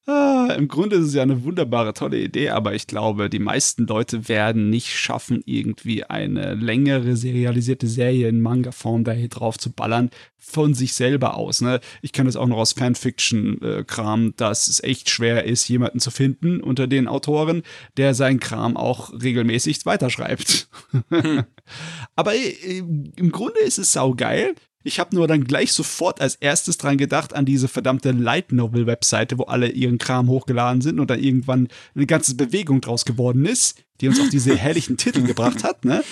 [0.09, 3.85] Ah, Im Grunde ist es ja eine wunderbare, tolle Idee, aber ich glaube, die meisten
[3.87, 9.69] Leute werden nicht schaffen, irgendwie eine längere serialisierte Serie in Manga-Form da hier drauf zu
[9.69, 11.59] ballern, von sich selber aus.
[11.59, 11.81] Ne?
[12.01, 16.61] Ich kenne das auch noch aus Fanfiction-Kram, dass es echt schwer ist, jemanden zu finden
[16.61, 17.63] unter den Autoren,
[17.97, 20.69] der seinen Kram auch regelmäßig weiterschreibt.
[22.15, 24.55] aber äh, im Grunde ist es saugeil.
[24.87, 28.87] Ich habe nur dann gleich sofort als erstes dran gedacht an diese verdammte Light Novel
[28.87, 33.45] Webseite, wo alle ihren Kram hochgeladen sind und dann irgendwann eine ganze Bewegung draus geworden
[33.45, 35.83] ist, die uns auch diese herrlichen Titel gebracht hat.
[35.83, 36.05] Ne?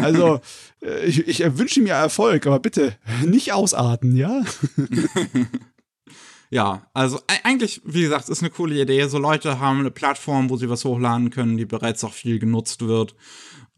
[0.00, 0.40] Also
[0.80, 4.42] äh, ich, ich wünsche mir Erfolg, aber bitte nicht ausarten, ja?
[6.50, 9.06] ja, also eigentlich, wie gesagt, ist eine coole Idee.
[9.06, 12.86] So Leute haben eine Plattform, wo sie was hochladen können, die bereits auch viel genutzt
[12.86, 13.14] wird.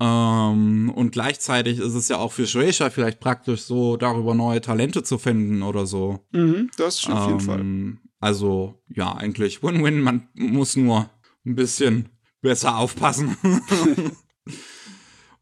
[0.00, 5.02] Ähm, und gleichzeitig ist es ja auch für Shueisha vielleicht praktisch so, darüber neue Talente
[5.02, 6.24] zu finden oder so.
[6.32, 7.60] Mhm, das schon auf jeden Fall.
[7.60, 10.00] Ähm, Also, ja, eigentlich Win-Win.
[10.00, 11.08] Man muss nur
[11.44, 12.08] ein bisschen
[12.42, 13.36] besser aufpassen.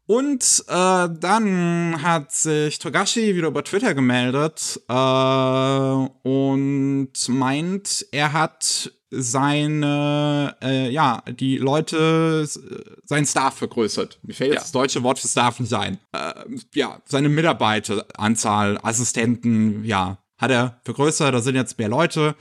[0.07, 8.91] Und äh, dann hat sich Togashi wieder über Twitter gemeldet äh, und meint, er hat
[9.09, 12.47] seine, äh, ja, die Leute,
[13.05, 14.19] sein Staff vergrößert.
[14.23, 14.61] Mir fällt jetzt Ja.
[14.63, 15.97] das deutsche Wort für Staff nicht ein.
[16.13, 16.33] Äh,
[16.73, 21.33] ja, seine Mitarbeiteranzahl, Assistenten, ja, hat er vergrößert.
[21.33, 22.35] Da sind jetzt mehr Leute.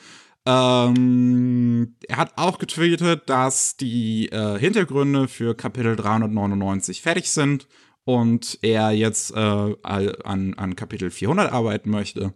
[0.46, 7.66] Ähm, er hat auch getweetet, dass die äh, Hintergründe für Kapitel 399 fertig sind
[8.06, 12.34] und er jetzt äh, an, an Kapitel 400 arbeiten möchte.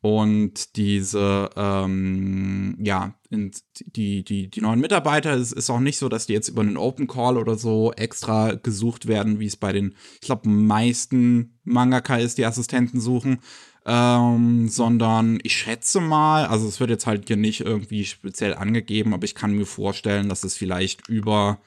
[0.00, 6.26] Und diese, ähm, ja, die, die, die neuen Mitarbeiter, es ist auch nicht so, dass
[6.26, 9.94] die jetzt über einen Open Call oder so extra gesucht werden, wie es bei den,
[10.14, 13.40] ich glaube, meisten Mangaka ist, die Assistenten suchen.
[13.86, 19.12] Ähm, sondern ich schätze mal, also es wird jetzt halt hier nicht irgendwie speziell angegeben,
[19.12, 21.60] aber ich kann mir vorstellen, dass es vielleicht über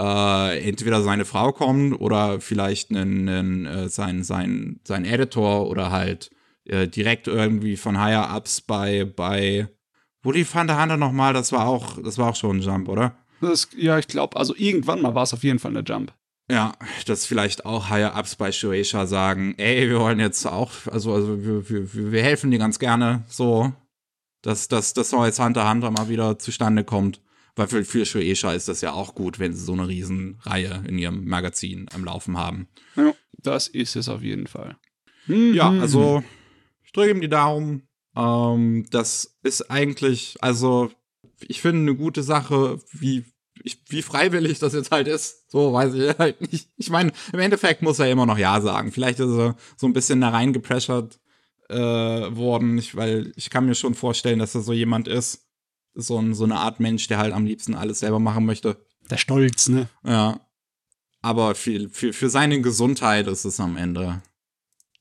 [0.00, 5.90] äh, entweder seine Frau kommt oder vielleicht einen, einen, äh, sein, sein, sein Editor oder
[5.90, 6.30] halt
[6.64, 9.68] äh, direkt irgendwie von Higher-Ups bei, bei
[10.22, 13.16] Woody van der Hunter nochmal, das war auch, das war auch schon ein Jump, oder?
[13.40, 16.12] Das, ja, ich glaube, also irgendwann mal war es auf jeden Fall eine Jump.
[16.50, 16.72] Ja,
[17.06, 21.68] dass vielleicht auch Higher-Ups bei Shueisha sagen, ey, wir wollen jetzt auch, also, also wir,
[21.68, 23.72] wir, wir helfen dir ganz gerne, so,
[24.42, 27.20] dass, dass das soll jetzt Hunter Hunter mal wieder zustande kommt.
[27.56, 30.96] Weil für, für Shueisha ist das ja auch gut, wenn sie so eine Riesenreihe in
[30.96, 32.68] ihrem Magazin am Laufen haben.
[32.96, 34.76] Ja, das ist es auf jeden Fall.
[35.26, 35.80] Ja, Mhm.
[35.80, 36.22] also
[36.84, 37.88] ich drücke ihm die Daumen.
[38.16, 40.90] Ähm, das ist eigentlich, also
[41.46, 43.24] ich finde eine gute Sache, wie,
[43.64, 45.50] ich, wie freiwillig das jetzt halt ist.
[45.50, 46.68] So weiß ich halt nicht.
[46.76, 48.92] Ich meine, im Endeffekt muss er immer noch Ja sagen.
[48.92, 51.18] Vielleicht ist er so ein bisschen da reingepressert
[51.68, 55.46] äh, worden, ich, weil ich kann mir schon vorstellen, dass er so jemand ist.
[55.94, 58.76] So, ein, so eine Art Mensch, der halt am liebsten alles selber machen möchte.
[59.10, 59.88] Der Stolz, ne?
[60.04, 60.40] Ja.
[61.22, 64.22] Aber für, für, für seine Gesundheit ist es am Ende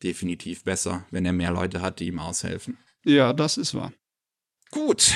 [0.02, 2.78] definitiv besser, wenn er mehr Leute hat, die ihm aushelfen.
[3.04, 3.94] Ja, das ist wahr.
[4.72, 5.14] Gut.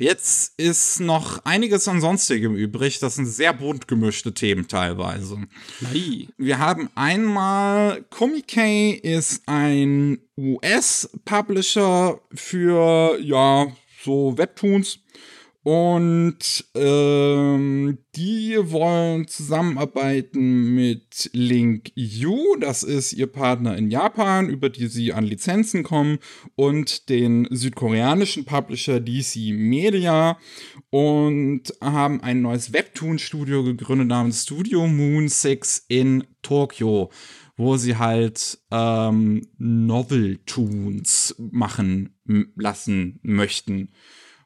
[0.00, 3.00] Jetzt ist noch einiges an Sonstigem übrig.
[3.00, 5.36] Das sind sehr bunt gemischte Themen teilweise.
[5.80, 6.28] Nein.
[6.38, 8.56] Wir haben einmal Comic
[9.04, 13.70] ist ein US-Publisher für ja
[14.02, 15.00] so Webtoons
[15.62, 21.92] und ähm, die wollen zusammenarbeiten mit Link
[22.24, 26.18] U, das ist ihr Partner in Japan, über die sie an Lizenzen kommen,
[26.56, 30.38] und den südkoreanischen Publisher DC Media
[30.88, 37.10] und haben ein neues Webtoon-Studio gegründet namens Studio Moon 6 in Tokio,
[37.58, 42.14] wo sie halt ähm, Novel-Toons machen
[42.56, 43.90] lassen möchten.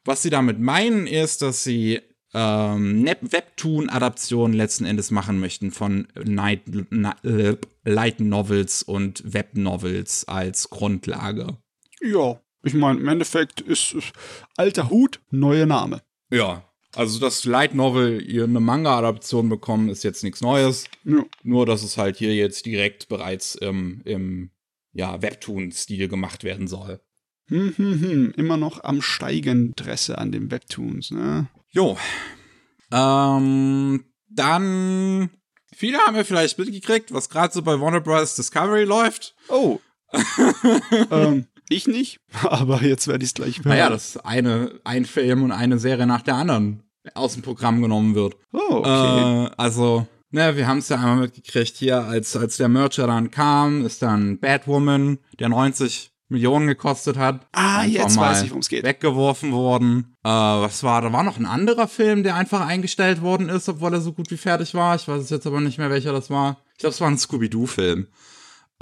[0.05, 1.99] Was sie damit meinen, ist, dass sie
[2.33, 6.61] ähm, Ne- Webtoon-Adaptionen letzten Endes machen möchten von Night,
[7.23, 11.57] äh, Light Novels und Webnovels als Grundlage.
[12.01, 14.03] Ja, ich meine, im Endeffekt ist es
[14.57, 16.01] alter Hut, neuer Name.
[16.29, 20.85] Ja, also dass Light Novel ihr eine Manga-Adaption bekommen, ist jetzt nichts Neues.
[21.03, 21.25] Ja.
[21.43, 24.51] Nur, dass es halt hier jetzt direkt bereits im, im
[24.93, 26.99] ja, Webtoon-Stil gemacht werden soll.
[27.47, 28.33] Hm, hm, hm.
[28.35, 31.47] Immer noch am steigen Interesse an den Webtoons, ne?
[31.69, 31.97] Jo.
[32.91, 35.29] Ähm, dann.
[35.75, 38.35] Viele haben ja vielleicht mitgekriegt, was gerade so bei Warner Bros.
[38.35, 39.35] Discovery läuft.
[39.49, 39.79] Oh.
[41.11, 43.69] ähm, ich nicht, aber jetzt werde ich es gleich hören.
[43.69, 48.15] Naja, dass eine, ein Film und eine Serie nach der anderen aus dem Programm genommen
[48.15, 48.35] wird.
[48.53, 49.45] Oh, okay.
[49.45, 53.31] Äh, also, ne, wir haben es ja einmal mitgekriegt hier, als, als der Mercher dann
[53.31, 57.45] kam, ist dann Batwoman, der 90 Millionen gekostet hat.
[57.51, 58.83] ah, jetzt weiß ich, worum es geht.
[58.83, 60.15] Weggeworfen worden.
[60.23, 63.93] Äh, was war, da war noch ein anderer Film, der einfach eingestellt worden ist, obwohl
[63.93, 64.95] er so gut wie fertig war.
[64.95, 66.57] Ich weiß es jetzt aber nicht mehr, welcher das war.
[66.73, 68.07] Ich glaube, es war ein Scooby-Doo-Film.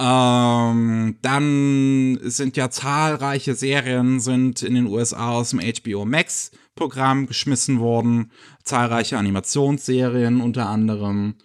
[0.00, 7.26] Ähm, dann sind ja zahlreiche Serien sind in den USA aus dem HBO Max Programm
[7.26, 8.32] geschmissen worden.
[8.64, 11.36] Zahlreiche Animationsserien unter anderem.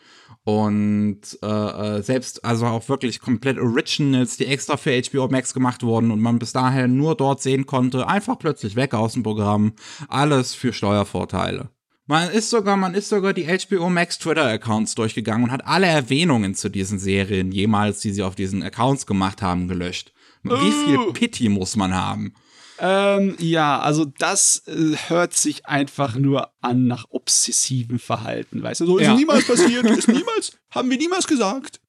[0.49, 5.83] Und äh, äh, selbst, also auch wirklich komplett Originals, die extra für HBO Max gemacht
[5.83, 9.73] wurden und man bis daher nur dort sehen konnte, einfach plötzlich weg aus dem Programm.
[10.07, 11.69] Alles für Steuervorteile.
[12.07, 16.55] Man ist sogar, man ist sogar die HBO Max Twitter-Accounts durchgegangen und hat alle Erwähnungen
[16.55, 20.13] zu diesen Serien jemals, die sie auf diesen Accounts gemacht haben, gelöscht.
[20.41, 21.13] Wie viel Oh.
[21.13, 22.33] Pity muss man haben?
[22.81, 28.85] Ähm, ja, also das äh, hört sich einfach nur an nach obsessivem Verhalten, weißt du?
[28.85, 29.15] So ist Ja.
[29.15, 31.81] niemals passiert, ist niemals, haben wir niemals gesagt.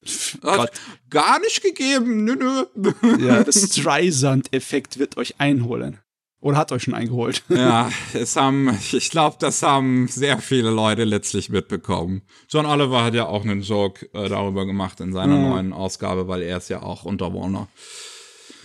[0.43, 0.73] Hat
[1.09, 2.37] gar nicht gegeben, nö,
[2.75, 2.93] nö.
[3.25, 5.99] Ja, das Streisand-Effekt wird euch einholen.
[6.43, 7.43] Oder hat euch schon eingeholt.
[7.51, 12.23] Ja, es haben, ich glaube, das haben sehr viele Leute letztlich mitbekommen.
[12.49, 15.43] John Oliver hat ja auch einen Joke äh, darüber gemacht in seiner Mhm.
[15.51, 17.69] neuen Ausgabe, weil er ist ja auch unter Warner.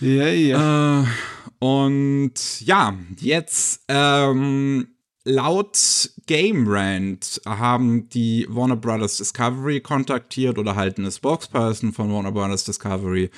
[0.00, 1.02] Ja, ja.
[1.02, 1.06] Äh,
[1.58, 4.88] und ja, jetzt ähm,
[5.24, 12.32] laut Game Rant haben die Warner Brothers Discovery kontaktiert oder halt eine Spokesperson von Warner
[12.32, 13.30] Brothers Discovery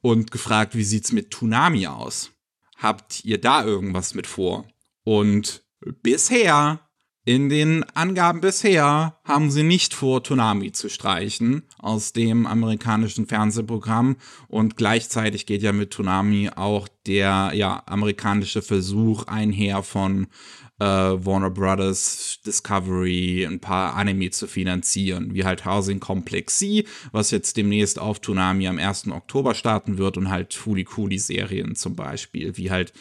[0.00, 2.30] und gefragt, wie sieht's mit Toonami aus?
[2.76, 4.66] Habt ihr da irgendwas mit vor?
[5.04, 5.62] Und
[6.02, 6.80] bisher,
[7.24, 14.16] in den Angaben bisher, haben sie nicht vor, Toonami zu streichen aus dem amerikanischen Fernsehprogramm.
[14.48, 20.26] Und gleichzeitig geht ja mit Toonami auch der ja, amerikanische Versuch einher von
[20.80, 27.30] äh, Warner Brothers Discovery ein paar Anime zu finanzieren, wie halt Housing Complex C, was
[27.30, 29.08] jetzt demnächst auf Toonami am 1.
[29.08, 32.92] Oktober starten wird und halt Fooly Cooly Serien zum Beispiel, wie halt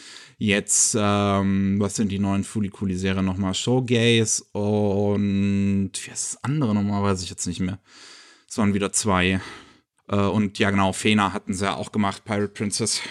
[0.41, 3.53] jetzt, ähm, was sind die neuen Fooly Cooly Serien nochmal?
[3.53, 7.79] Showgaze und wie heißt das andere nochmal, weiß ich jetzt nicht mehr.
[8.49, 9.39] Es waren wieder zwei.
[10.07, 13.01] Äh, und ja, genau, Fena hatten sie ja auch gemacht, Pirate Princess.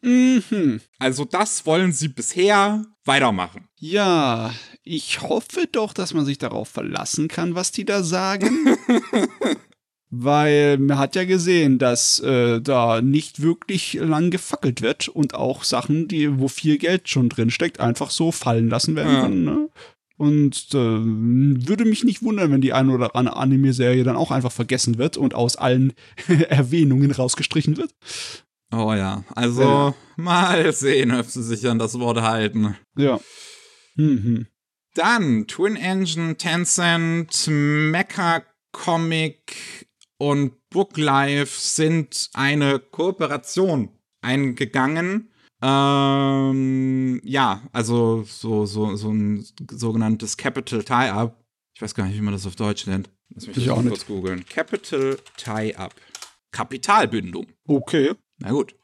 [0.00, 0.80] Mhm.
[0.98, 3.68] Also das wollen sie bisher weitermachen.
[3.76, 8.78] Ja, ich hoffe doch, dass man sich darauf verlassen kann, was die da sagen.
[10.10, 15.64] Weil man hat ja gesehen, dass äh, da nicht wirklich lang gefackelt wird und auch
[15.64, 19.20] Sachen, die, wo viel Geld schon drin steckt, einfach so fallen lassen werden Ja.
[19.22, 19.44] können.
[19.44, 19.68] Ne?
[20.16, 20.76] Und äh,
[21.68, 25.16] würde mich nicht wundern, wenn die eine oder andere Anime-Serie dann auch einfach vergessen wird
[25.16, 25.92] und aus allen
[26.48, 27.92] Erwähnungen rausgestrichen wird.
[28.72, 29.94] Oh ja, also Ja.
[30.16, 32.76] mal sehen, ob sie sich an das Wort halten.
[32.96, 33.20] Ja.
[33.96, 34.46] Mhm.
[34.94, 38.42] Dann Twin Engine, Tencent, Mecha
[38.72, 39.86] Comic
[40.18, 43.90] und Book Life sind eine Kooperation
[44.20, 45.30] eingegangen.
[45.62, 51.42] Ähm, ja, also so, so, so ein sogenanntes Capital Tie-Up.
[51.74, 53.10] Ich weiß gar nicht, wie man das auf Deutsch nennt.
[53.34, 54.44] Lass mich Ich auch kurz googeln.
[54.46, 55.94] Capital Tie-Up.
[56.50, 57.46] Kapitalbindung.
[57.66, 58.14] Okay.
[58.38, 58.74] Na gut.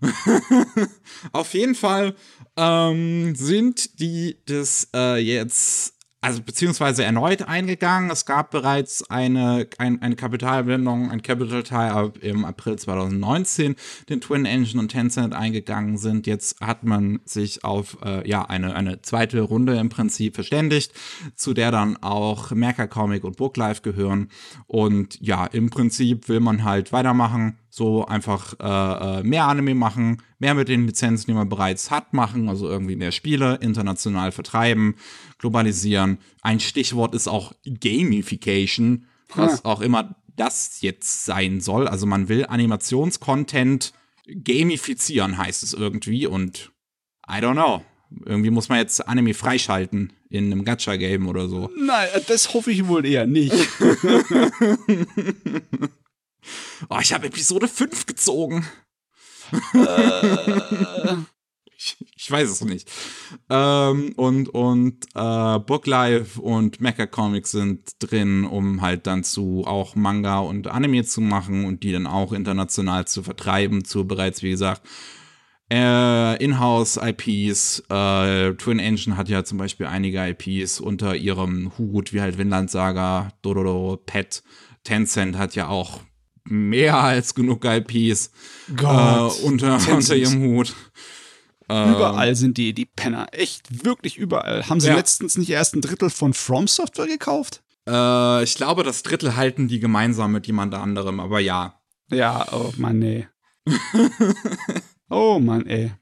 [1.32, 2.16] Auf jeden Fall
[2.56, 8.08] ähm, sind die das äh, jetzt, also beziehungsweise erneut eingegangen.
[8.08, 13.74] Es gab bereits eine, ein, eine Kapitalbindung, ein Capital Tie-Up im April 2019,
[14.08, 16.28] den Twin Engine und Tencent eingegangen sind.
[16.28, 20.92] Jetzt hat man sich auf äh, ja, eine, eine zweite Runde im Prinzip verständigt,
[21.34, 24.28] zu der dann auch Merker Comic und Booklife gehören.
[24.68, 30.20] Und ja, im Prinzip will man halt weitermachen, so einfach äh, äh, mehr Anime machen,
[30.38, 34.96] mehr mit den Lizenzen, die man bereits hat, machen, also irgendwie mehr Spiele, international vertreiben,
[35.38, 36.18] globalisieren.
[36.42, 41.88] Ein Stichwort ist auch Gamification, was auch immer das jetzt sein soll.
[41.88, 43.94] Also man will Animationscontent
[44.26, 46.26] gamifizieren, heißt es irgendwie.
[46.26, 46.72] Und
[47.26, 47.82] I don't know.
[48.26, 51.70] Irgendwie muss man jetzt Anime freischalten in einem Gacha-Game oder so.
[51.78, 53.54] Nein, das hoffe ich wohl eher nicht.
[56.88, 58.66] Oh, ich habe Episode 5 gezogen.
[61.76, 62.90] ich, ich weiß es nicht.
[63.50, 69.64] Ähm, und und äh, Book Live und Mecha Comics sind drin, um halt dann zu
[69.66, 74.42] auch Manga und Anime zu machen und die dann auch international zu vertreiben, zu bereits,
[74.42, 74.82] wie gesagt,
[75.70, 77.84] äh, Inhouse-IPs.
[77.88, 82.70] Äh, Twin Engine hat ja zum Beispiel einige IPs unter ihrem Hut, wie halt Vinland
[82.70, 84.42] Saga, Dororo, Pet.
[84.84, 86.00] Tencent hat ja auch
[86.44, 88.30] mehr als genug IPs
[88.68, 88.82] äh,
[89.44, 90.74] unter, unter ihrem Hut.
[91.68, 93.28] Überall sind die, die Penner.
[93.32, 94.68] Echt, wirklich überall.
[94.68, 94.94] Haben sie Ja.
[94.96, 97.62] letztens nicht erst ein Drittel von From Software gekauft?
[97.88, 101.80] Äh, ich glaube, das Drittel halten die gemeinsam mit jemand anderem, aber ja.
[102.10, 103.26] Ja, oh Mann, ey.
[105.10, 105.92] oh Mann, ey.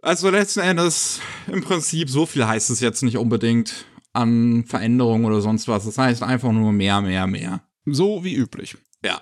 [0.00, 5.40] Also letzten Endes, im Prinzip, so viel heißt es jetzt nicht unbedingt an Veränderungen oder
[5.40, 5.84] sonst was.
[5.84, 7.62] Das heißt einfach nur mehr, mehr, mehr.
[7.84, 8.76] So wie üblich.
[9.04, 9.20] Ja.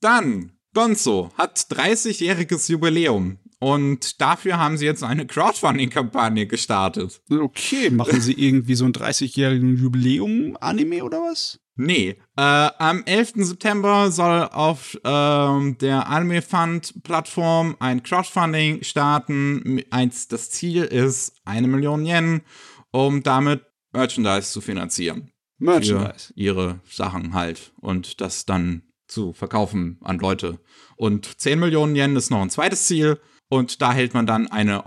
[0.00, 3.38] Dann, Gonzo hat 30-jähriges Jubiläum.
[3.58, 7.20] Und dafür haben sie jetzt eine Crowdfunding-Kampagne gestartet.
[7.30, 11.60] Okay, machen sie irgendwie so ein 30-jährigen Jubiläum-Anime oder was?
[11.76, 13.32] Nee, äh, am 11.
[13.36, 19.82] September soll auf ähm, der Anime Fund Plattform ein Crowdfunding starten.
[19.90, 22.42] Eins, das Ziel ist eine Million Yen,
[22.90, 25.32] um damit Merchandise zu finanzieren.
[25.58, 26.32] Merchandise.
[26.34, 27.72] Ihre Sachen halt.
[27.80, 30.58] Und das dann zu verkaufen an Leute.
[30.96, 33.20] Und 10 Millionen Yen ist noch ein zweites Ziel.
[33.48, 34.86] Und da hält man dann eine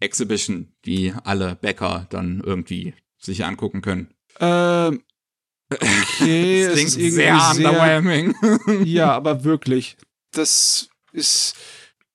[0.00, 4.14] Exhibition, die alle Bäcker dann irgendwie sich angucken können.
[4.40, 5.02] Ähm,
[5.72, 8.34] okay, das klingt sehr sehr, underwhelming.
[8.84, 9.96] ja, aber wirklich,
[10.32, 11.54] das ist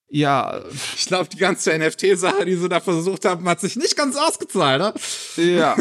[0.10, 0.62] ja,
[0.96, 4.80] Ich glaube, die ganze NFT-Sache, die sie da versucht haben, hat sich nicht ganz ausgezahlt.
[4.82, 4.94] Ne?
[5.56, 5.76] ja.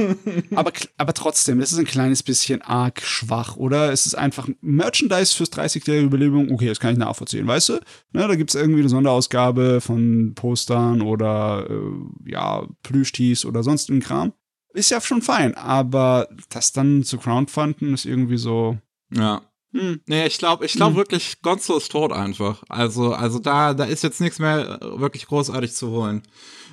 [0.54, 3.92] aber, aber trotzdem, das ist ein kleines bisschen arg schwach, oder?
[3.92, 6.52] Es ist einfach Merchandise fürs 30-jährige Überlebung.
[6.52, 7.72] Okay, das kann ich nachvollziehen, weißt du?
[8.12, 14.00] Ne, da gibt's irgendwie eine Sonderausgabe von Postern oder äh, ja, Plüschtees oder sonst ein
[14.00, 14.32] Kram.
[14.72, 18.78] Ist ja schon fein, aber das dann zu crowdfunden ist irgendwie so.
[19.12, 19.42] Ja.
[19.74, 20.00] Hm.
[20.06, 20.96] Nee, ich glaube, ich glaube Hm.
[20.98, 22.62] wirklich, Gonzo ist tot einfach.
[22.68, 26.22] Also, also da, da ist jetzt nichts mehr äh, wirklich großartig zu holen.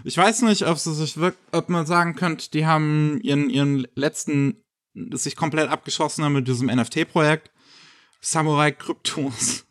[0.04, 3.88] Ich weiß nicht, ob sie sich wirklich, ob man sagen könnte, die haben ihren, ihren
[3.96, 4.64] letzten,
[5.14, 7.50] sich komplett abgeschossen haben mit diesem NFT-Projekt.
[8.20, 9.66] Samurai Kryptos.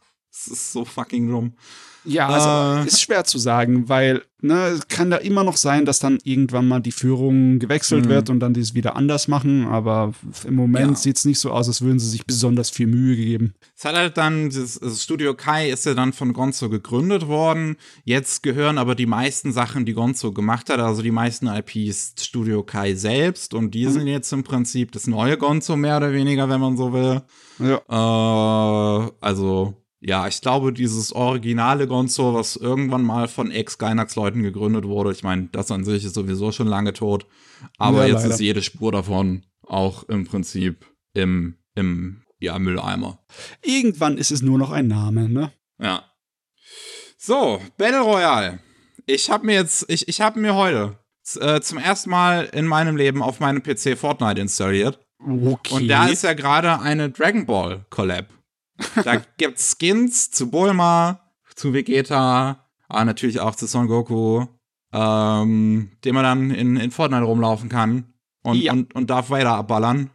[0.48, 1.52] Das ist so fucking dumm.
[2.06, 2.86] Ja, also Äh.
[2.86, 6.66] ist schwer zu sagen, weil ne, es kann da immer noch sein, dass dann irgendwann
[6.66, 8.08] mal die Führung gewechselt Mhm.
[8.08, 10.14] wird und dann die es wieder anders machen, aber
[10.46, 10.96] im Moment Ja.
[10.96, 13.52] sieht's nicht so aus, als würden sie sich besonders viel Mühe gegeben.
[13.76, 17.76] Es hat halt dann, dieses das Studio Kai ist ja dann von Gonzo gegründet worden.
[18.04, 22.62] Jetzt gehören aber die meisten Sachen, die Gonzo gemacht hat, also die meisten IPs Studio
[22.62, 23.90] Kai selbst und die Mhm.
[23.90, 27.20] sind jetzt im Prinzip das neue Gonzo mehr oder weniger, wenn man so will.
[27.58, 29.04] Ja.
[29.04, 35.12] Äh, also, ja, ich glaube, dieses originale Gonzo, was irgendwann mal von Ex-Gainax-Leuten gegründet wurde,
[35.12, 37.26] ich meine, das an sich ist sowieso schon lange tot,
[37.76, 38.34] aber Ja, jetzt leider.
[38.34, 43.18] ist jede Spur davon auch im Prinzip im, im ja, Mülleimer.
[43.62, 45.52] Irgendwann ist es nur noch ein Name, ne?
[45.78, 46.04] Ja.
[47.18, 48.60] So, Battle Royale.
[49.04, 50.98] Ich habe mir jetzt, ich, ich habe mir heute
[51.38, 54.98] äh, zum ersten Mal in meinem Leben auf meinem PC Fortnite installiert.
[55.18, 55.74] Okay.
[55.74, 58.26] Und da ist ja gerade eine Dragon Ball Collab.
[59.04, 61.20] Da gibt's Skins zu Bulma,
[61.54, 64.46] zu Vegeta, aber natürlich auch zu Son Goku,
[64.92, 68.12] ähm, den man dann in, in Fortnite rumlaufen kann
[68.42, 68.72] und, Ja.
[68.72, 70.10] und, und Darth Vader abballern.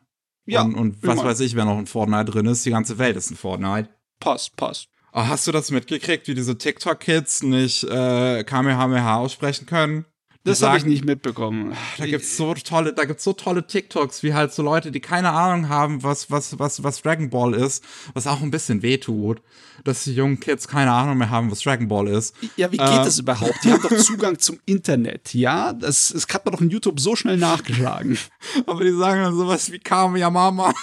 [0.48, 2.66] Ja, und, und was weiß ich, wer noch in Fortnite drin ist.
[2.66, 3.90] Die ganze Welt ist in Fortnite.
[4.20, 4.90] passt, passt.
[5.12, 10.06] Oh, hast du das mitgekriegt, wie diese TikTok-Kids nicht äh, Kamehameha aussprechen können?
[10.46, 11.76] Das habe ich nicht mitbekommen.
[11.98, 15.32] Da gibt's so tolle, da gibt's so tolle TikToks, wie halt so Leute, die keine
[15.32, 17.84] Ahnung haben, was, was, was, was Dragon Ball ist,
[18.14, 19.42] was auch ein bisschen wehtut,
[19.84, 22.36] dass die jungen Kids keine Ahnung mehr haben, was Dragon Ball ist.
[22.58, 23.04] Ja, wie geht Äh.
[23.04, 23.56] das überhaupt?
[23.64, 25.74] Die haben doch Zugang zum Internet, ja?
[25.74, 28.18] Das, das hat man doch in YouTube so schnell nachgeschlagen.
[28.68, 30.74] Aber die sagen dann sowas wie Kameyamama.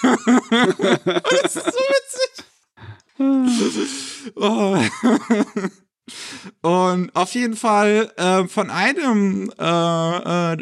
[0.50, 2.44] das ist so witzig.
[4.34, 4.76] Oh.
[6.62, 10.56] Und auf jeden Fall äh, von einem äh, äh,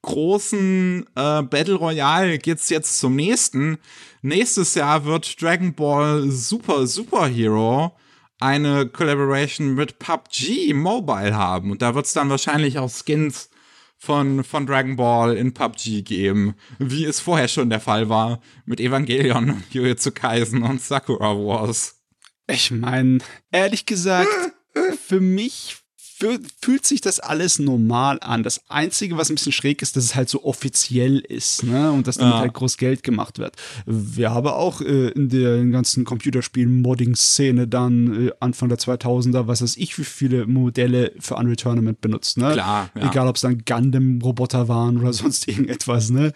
[0.00, 3.76] großen äh, Battle Royale geht's jetzt zum nächsten.
[4.22, 7.94] Nächstes Jahr wird Dragon Ball Super Superhero
[8.40, 11.70] eine Collaboration mit PUBG Mobile haben.
[11.70, 13.50] Und da wird's dann wahrscheinlich auch Skins
[13.98, 18.80] von, von Dragon Ball in PUBG geben, wie es vorher schon der Fall war mit
[18.80, 22.00] Evangelion, Jujutsu Kaisen und Sakura Wars.
[22.46, 23.18] Ich meine,
[23.52, 24.30] ehrlich gesagt,
[25.06, 25.82] für mich
[26.18, 28.42] fühlt sich das alles normal an.
[28.42, 31.92] Das Einzige, was ein bisschen schräg ist, dass es halt so offiziell ist, ne?
[31.92, 32.40] Und dass damit Ja.
[32.40, 33.54] halt groß Geld gemacht wird.
[33.86, 39.76] Wir haben auch äh, in der ganzen Computerspiel-Modding-Szene dann äh, Anfang der 2000er, was weiß
[39.76, 42.52] ich, wie viele Modelle für Unreal Tournament benutzt, ne?
[42.52, 43.10] Klar, ja.
[43.10, 46.32] Egal, ob es dann Gundam-Roboter waren oder sonst irgendetwas, ne?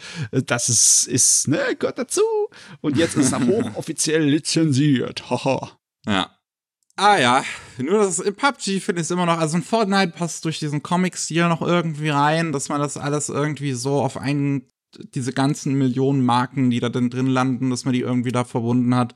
[0.46, 2.20] Das ist, ist, ne, gehört dazu.
[2.80, 5.30] Und jetzt ist es hochoffiziell lizenziert.
[5.30, 5.70] Haha.
[6.06, 6.30] Ja.
[7.02, 7.44] Ah ja,
[7.78, 10.82] nur das in PUBG finde ich es immer noch, also in Fortnite passt durch diesen
[10.82, 14.66] Comic-Stil noch irgendwie rein, dass man das alles irgendwie so auf einen,
[15.14, 18.94] diese ganzen Millionen Marken, die da denn drin landen, dass man die irgendwie da verbunden
[18.94, 19.14] hat.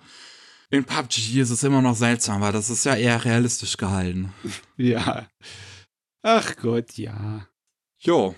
[0.70, 4.32] In PUBG ist es immer noch seltsam, weil das ist ja eher realistisch gehalten.
[4.78, 5.28] Ja.
[6.22, 7.46] Ach Gott, ja.
[7.98, 8.34] Jo.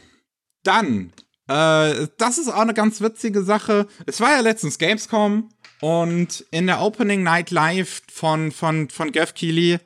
[0.65, 1.13] Dann,
[1.47, 3.87] äh, das ist auch eine ganz witzige Sache.
[4.07, 9.35] Es war ja letztens Gamescom und in der Opening Night Live von, von, von Geoff
[9.35, 9.79] Keighley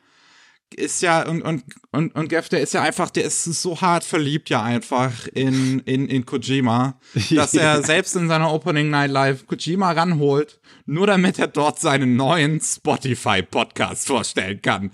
[0.76, 4.04] ist ja, und, und, und, und Geoff, der ist ja einfach, der ist so hart
[4.04, 6.98] verliebt ja einfach in, in, in Kojima,
[7.30, 10.59] dass er selbst in seiner Opening Night Live Kojima ranholt,
[10.90, 14.90] nur damit er dort seinen neuen Spotify-Podcast vorstellen kann.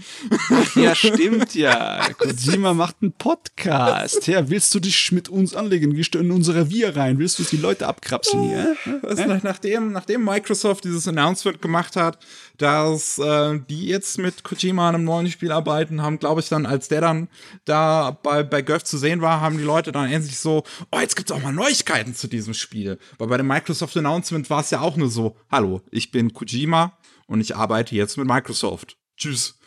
[0.74, 2.06] Ja, stimmt ja.
[2.18, 4.26] Kojima macht einen Podcast.
[4.26, 5.94] Ja, willst du dich mit uns anlegen?
[5.94, 7.18] Gehst du in unser Revier rein?
[7.18, 8.76] Willst du die Leute abkrapseln hier?
[9.02, 12.18] Was, nach, nachdem, nachdem Microsoft dieses Announcement gemacht hat,
[12.58, 16.66] dass äh, die jetzt mit Kojima an einem neuen Spiel arbeiten, haben, glaube ich, dann,
[16.66, 17.28] als der dann
[17.64, 21.16] da bei, bei Göff zu sehen war, haben die Leute dann endlich so, oh, jetzt
[21.16, 22.98] gibt's auch mal Neuigkeiten zu diesem Spiel.
[23.18, 26.96] Weil bei dem Microsoft Announcement war es ja auch nur so, hallo, ich bin Kojima
[27.26, 28.96] und ich arbeite jetzt mit Microsoft.
[29.16, 29.58] Tschüss.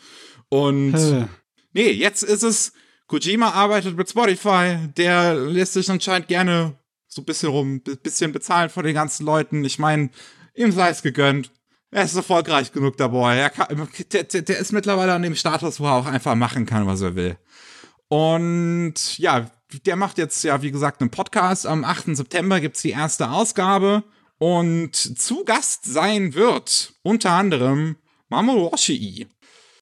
[0.48, 1.26] Und Äh,
[1.72, 2.72] Nee, jetzt ist es
[3.06, 6.76] Kojima arbeitet mit Spotify, der lässt sich anscheinend gerne
[7.06, 9.64] so ein bisschen rum, ein bisschen bezahlen von den ganzen Leuten.
[9.64, 10.10] Ich meine,
[10.54, 11.50] ihm sei es gegönnt.
[11.90, 13.48] Er ist erfolgreich genug dabei.
[13.48, 16.86] Kann, der, der, der, ist mittlerweile an dem Status, wo er auch einfach machen kann,
[16.86, 17.36] was er will.
[18.06, 19.50] Und ja,
[19.86, 21.66] der macht jetzt ja, wie gesagt, einen Podcast.
[21.66, 22.16] Am 8.
[22.16, 24.04] September gibt's die erste Ausgabe.
[24.42, 27.96] Und zu Gast sein wird unter anderem
[28.30, 29.26] Mamoru Oshii,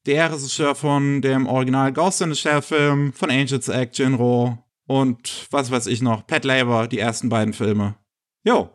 [0.04, 5.46] der Regisseur von dem Original Ghost in the Shell Film, von Angels Act, Jinro und
[5.52, 7.94] was weiß ich noch, Pet Labor, die ersten beiden Filme.
[8.42, 8.68] Jo,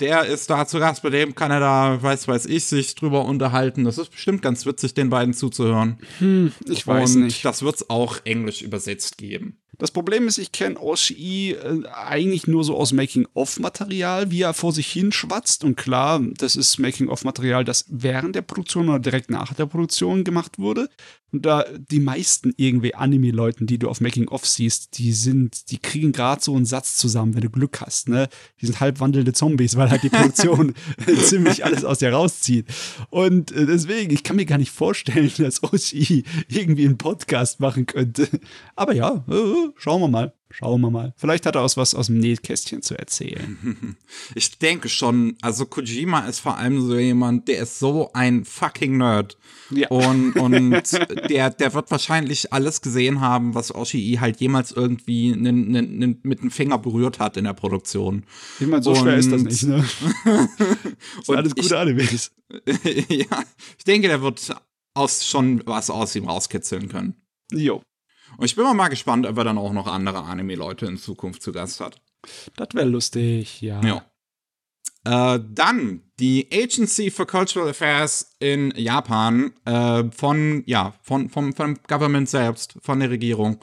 [0.00, 3.24] der ist da zu Gast, bei dem kann er da, weiß weiß ich, sich drüber
[3.24, 3.84] unterhalten.
[3.84, 5.98] Das ist bestimmt ganz witzig, den beiden zuzuhören.
[6.18, 7.44] Hm, ich weiß und nicht.
[7.44, 9.60] das wird's auch englisch übersetzt geben.
[9.76, 14.72] Das Problem ist, ich kenne Oshii äh, eigentlich nur so aus Making-of-Material, wie er vor
[14.72, 15.62] sich hin schwatzt.
[15.62, 20.58] Und klar, das ist Making-of-Material, das während der Produktion oder direkt nach der Produktion gemacht
[20.58, 20.88] wurde.
[21.30, 26.12] Und da die meisten irgendwie Anime-Leuten, die du auf Making-of siehst, die sind, die kriegen
[26.12, 28.28] gerade so einen Satz zusammen, wenn du Glück hast, ne?
[28.62, 30.74] Die sind halb wandelnde Zombies, weil halt die Produktion
[31.22, 32.66] ziemlich alles aus dir rauszieht.
[33.10, 37.84] Und äh, deswegen, ich kann mir gar nicht vorstellen, dass Oshii irgendwie einen Podcast machen
[37.84, 38.26] könnte.
[38.74, 40.32] Aber ja, äh, schauen wir mal.
[40.50, 41.12] Schauen wir mal.
[41.18, 43.96] Vielleicht hat er auch was aus dem Nähkästchen zu erzählen.
[44.34, 48.96] Ich denke schon, also Kojima ist vor allem so jemand, der ist so ein fucking
[48.96, 49.36] Nerd.
[49.70, 49.88] Ja.
[49.88, 50.70] Und, und
[51.30, 56.78] der, der wird wahrscheinlich alles gesehen haben, was Oshii halt jemals irgendwie mit dem Finger
[56.78, 58.24] berührt hat in der Produktion.
[58.58, 59.84] Ich meine, so schwer ist das nicht, ne?
[61.26, 62.32] Und alles ich- gute Animes.
[63.08, 63.44] ja,
[63.76, 64.54] ich denke, der wird
[64.94, 67.14] aus, schon was aus ihm rauskitzeln können.
[67.52, 67.82] Jo,
[68.38, 71.50] Und ich bin mal gespannt, ob er dann auch noch andere Anime-Leute in Zukunft zu
[71.50, 72.00] Gast hat.
[72.56, 73.80] das wäre lustig, ja.
[73.82, 74.04] Ja.
[75.04, 81.80] Äh, dann die Agency for Cultural Affairs in Japan äh, von, ja, von, vom, vom
[81.88, 83.58] Government selbst, von der Regierung,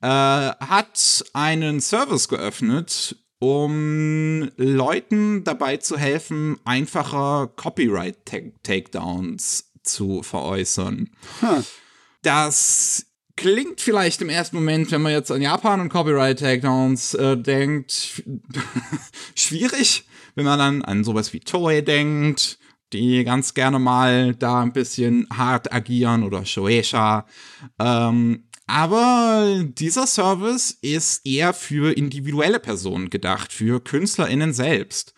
[0.00, 11.10] äh, hat einen Service geöffnet, um Leuten dabei zu helfen, einfacher Copyright-Takedowns zu veräußern.
[11.42, 11.62] Huh.
[12.22, 13.05] Das
[13.36, 18.22] klingt vielleicht im ersten Moment, wenn man jetzt an Japan und Copyright-Takedowns äh, denkt,
[19.34, 20.04] schwierig.
[20.34, 22.58] Wenn man dann an sowas wie Toei denkt,
[22.92, 27.26] die ganz gerne mal da ein bisschen hart agieren oder Shueisha.
[27.78, 35.14] Ähm, aber dieser Service ist eher für individuelle Personen gedacht, für KünstlerInnen selbst.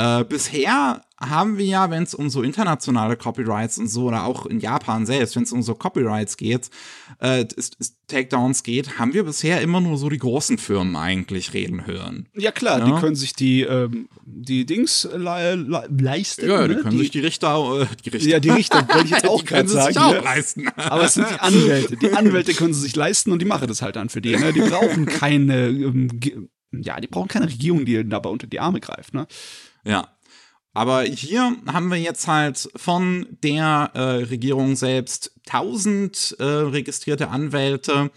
[0.00, 4.46] Äh, bisher haben wir ja, wenn es um so internationale Copyrights und so, oder auch
[4.46, 6.70] in Japan selbst, wenn es um so Copyrights geht,
[7.18, 7.44] äh,
[8.06, 12.28] Takedowns geht, haben wir bisher immer nur so die großen Firmen eigentlich reden hören.
[12.34, 12.84] Ja klar, Ja.
[12.86, 16.48] die können sich die, ähm, die Dings le le leisten.
[16.48, 16.80] Ja, die ne?
[16.80, 19.44] können sich die Richter, äh, die Richter, Ja, die Richter, wollte ich jetzt auch die
[19.46, 19.92] können gerade sie sagen.
[19.92, 20.20] sich auch ne?
[20.20, 20.68] leisten.
[20.76, 21.96] Aber es sind die Anwälte.
[21.98, 24.34] Die Anwälte können sie sich leisten und die machen das halt dann für die.
[24.36, 24.54] Ne?
[24.54, 28.80] Die brauchen keine, ähm, ja, die brauchen keine Regierung, die ihnen dabei unter die Arme
[28.80, 29.12] greift.
[29.12, 29.26] Ne?
[29.84, 30.08] Ja.
[30.72, 38.12] Aber hier haben wir jetzt halt von der äh, Regierung selbst 1000 äh, registrierte Anwälte,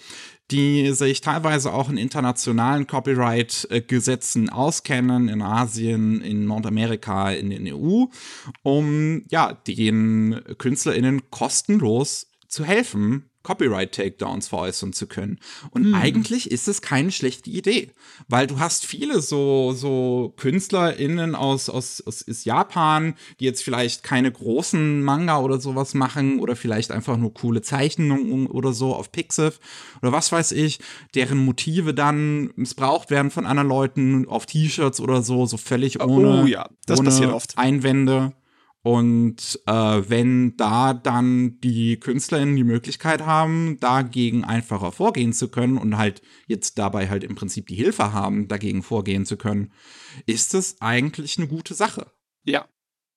[0.52, 8.06] die sich teilweise auch in internationalen Copyright-Gesetzen auskennen, in Asien, in Nordamerika, in den EU,
[8.62, 15.40] um ja den KünstlerInnen kostenlos zu helfen, Copyright-Takedowns veräußern zu können.
[15.70, 17.92] Und eigentlich ist es keine schlechte Idee,
[18.28, 24.04] weil du hast viele so, so KünstlerInnen aus, aus, aus, aus Japan, die jetzt vielleicht
[24.04, 29.12] keine großen Manga oder sowas machen oder vielleicht einfach nur coole Zeichnungen oder so auf
[29.12, 29.60] Pixiv
[30.02, 30.80] oder was weiß ich,
[31.14, 36.44] deren Motive dann missbraucht werden von anderen Leuten auf T-Shirts oder so, so völlig ohne,
[36.44, 37.58] oh ja, das ohne passiert oft.
[37.58, 38.34] Einwände.
[38.84, 45.78] Und äh, wenn da dann die KünstlerInnen die Möglichkeit haben, dagegen einfacher vorgehen zu können
[45.78, 49.72] und halt jetzt dabei halt im Prinzip die Hilfe haben, dagegen vorgehen zu können,
[50.26, 52.12] ist es eigentlich eine gute Sache.
[52.44, 52.68] Ja.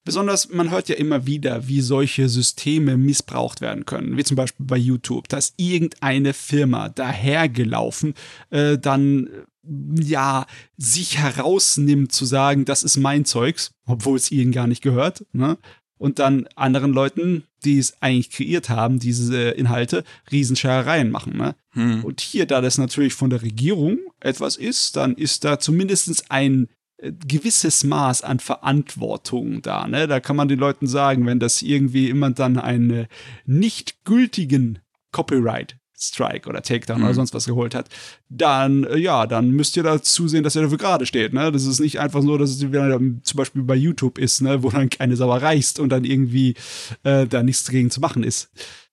[0.04, 4.16] Besonders, man hört ja immer wieder, wie solche Systeme missbraucht werden können.
[4.16, 5.28] Wie zum Beispiel bei YouTube.
[5.28, 8.14] Da ist irgendeine Firma dahergelaufen,
[8.50, 9.28] äh, dann
[9.68, 10.46] ja
[10.76, 15.24] sich herausnimmt zu sagen, das ist mein Zeugs, obwohl es ihnen gar nicht gehört.
[15.32, 15.58] Ne?
[15.98, 21.36] Und dann anderen Leuten, die es eigentlich kreiert haben, diese Inhalte, Riesenscherereien machen.
[21.36, 21.54] Ne?
[21.72, 22.04] Hm.
[22.04, 26.68] Und hier, da das natürlich von der Regierung etwas ist, dann ist da zumindest ein
[26.98, 29.88] äh, gewisses Maß an Verantwortung da.
[29.88, 30.06] Ne?
[30.06, 33.06] Da kann man den Leuten sagen, wenn das irgendwie jemand dann einen
[33.46, 34.80] nicht gültigen
[35.12, 37.14] Copyright Strike oder Takedown oder Mhm.
[37.16, 37.88] sonst was geholt hat,
[38.28, 41.51] dann, äh, ja, dann müsst ihr da zusehen, dass er dafür gerade steht, ne?
[41.51, 44.62] Das ist nicht einfach so, dass es wie zum Beispiel bei YouTube ist, ne?
[44.62, 46.55] Wo dann keine Sau reißt und dann irgendwie
[47.03, 48.51] äh, da nichts dagegen zu machen ist.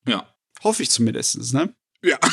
[0.08, 0.26] Ja.
[0.64, 1.74] Hoffe ich zumindest, ne?
[2.04, 2.18] Ja.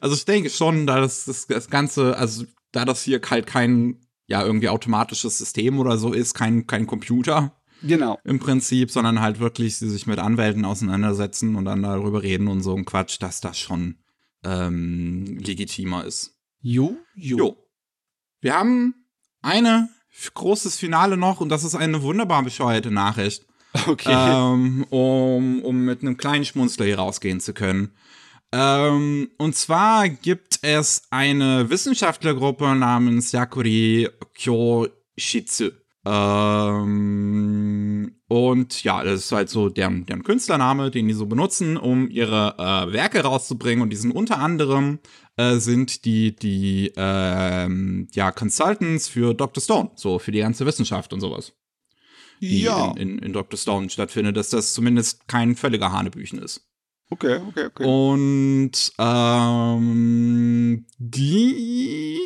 [0.00, 4.00] Also ich denke schon, da das, das, das Ganze, also da das hier halt kein,
[4.26, 7.52] ja, irgendwie automatisches System oder so ist, kein, kein Computer
[7.82, 8.18] Genau.
[8.24, 12.62] im Prinzip, sondern halt wirklich sie sich mit Anwälten auseinandersetzen und dann darüber reden und
[12.62, 13.96] so ein Quatsch, dass das schon
[14.44, 16.34] ähm, legitimer ist.
[16.60, 17.36] Jo, jo.
[17.38, 17.56] Jo.
[18.40, 18.94] Wir haben
[19.42, 23.46] eine f- großes Finale noch und das ist eine wunderbar bescheuerte Nachricht,
[23.86, 24.10] Okay.
[24.12, 27.92] ähm, um, um mit einem kleinen Schmunzler hier rausgehen zu können.
[28.52, 35.70] Ähm, und zwar gibt es eine Wissenschaftlergruppe namens Yakuri Kyoshitsu.
[36.08, 42.08] Ähm, und ja, das ist halt so deren, deren Künstlername, den die so benutzen, um
[42.08, 43.82] ihre äh, Werke rauszubringen.
[43.82, 45.00] Und die sind unter anderem
[45.36, 49.60] äh, sind die, die ähm, ja, Consultants für Dr.
[49.60, 51.54] Stone, so für die ganze Wissenschaft und sowas,
[52.40, 52.92] die ja.
[52.92, 53.58] in, in, in Dr.
[53.58, 56.68] Stone stattfindet, dass das zumindest kein völliger Hanebüchen ist.
[57.10, 57.84] okay, okay, okay.
[57.84, 62.20] Und ähm, die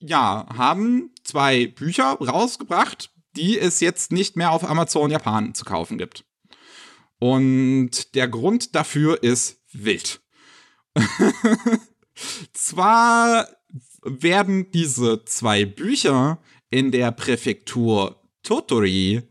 [0.00, 5.98] ja haben zwei Bücher rausgebracht, die es jetzt nicht mehr auf Amazon Japan zu kaufen
[5.98, 6.24] gibt.
[7.18, 10.20] Und der Grund dafür ist wild.
[12.52, 13.48] Zwar
[14.02, 19.22] werden diese zwei Bücher in der Präfektur Totori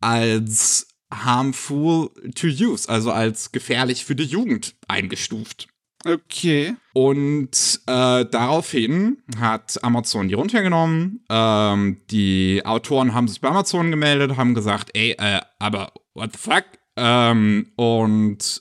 [0.00, 5.68] als harmful to use, also als gefährlich für die Jugend eingestuft.
[6.04, 6.76] Okay.
[6.92, 11.24] Und äh, daraufhin hat Amazon die runtergenommen.
[11.30, 16.38] Ähm, die Autoren haben sich bei Amazon gemeldet, haben gesagt, ey, äh, aber what the
[16.38, 16.64] fuck?
[16.96, 18.60] Ähm, und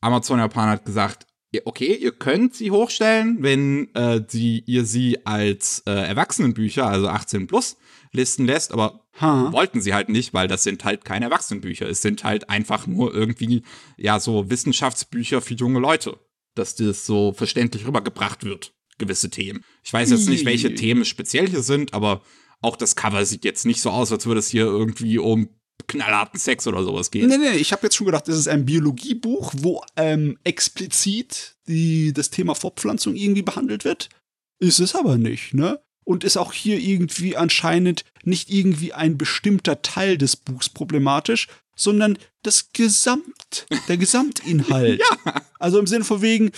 [0.00, 1.26] Amazon Japan hat gesagt,
[1.64, 7.46] okay, ihr könnt sie hochstellen, wenn äh, sie, ihr sie als äh, Erwachsenenbücher, also 18
[7.46, 7.76] plus,
[8.12, 9.52] listen lässt, aber Ha.
[9.52, 11.86] wollten sie halt nicht, weil das sind halt keine Erwachsenenbücher.
[11.86, 13.62] Es sind halt einfach nur irgendwie,
[13.98, 16.18] ja, so Wissenschaftsbücher für junge Leute.
[16.60, 19.64] Dass das so verständlich rübergebracht wird, gewisse Themen.
[19.82, 20.74] Ich weiß jetzt nicht, welche Ih.
[20.74, 22.20] Themen speziell hier sind, aber
[22.60, 25.48] auch das Cover sieht jetzt nicht so aus, als würde es hier irgendwie um
[25.86, 27.28] knallharten Sex oder sowas gehen.
[27.30, 32.12] Nee, nee, ich habe jetzt schon gedacht, das ist ein Biologiebuch, wo ähm, explizit die,
[32.12, 34.10] das Thema Fortpflanzung irgendwie behandelt wird.
[34.58, 35.80] Ist es aber nicht, ne?
[36.04, 41.48] Und ist auch hier irgendwie anscheinend nicht irgendwie ein bestimmter Teil des Buchs problematisch,
[41.80, 45.00] sondern das Gesamt, der Gesamtinhalt.
[45.24, 45.34] Ja.
[45.58, 46.52] Also im Sinne von wegen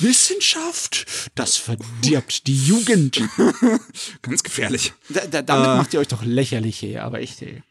[0.00, 3.20] Wissenschaft, das verdirbt die Jugend.
[4.22, 4.92] Ganz gefährlich.
[5.08, 5.76] Da, da, damit Äh.
[5.76, 7.62] macht ihr euch doch lächerlich hier, aber echt, ey.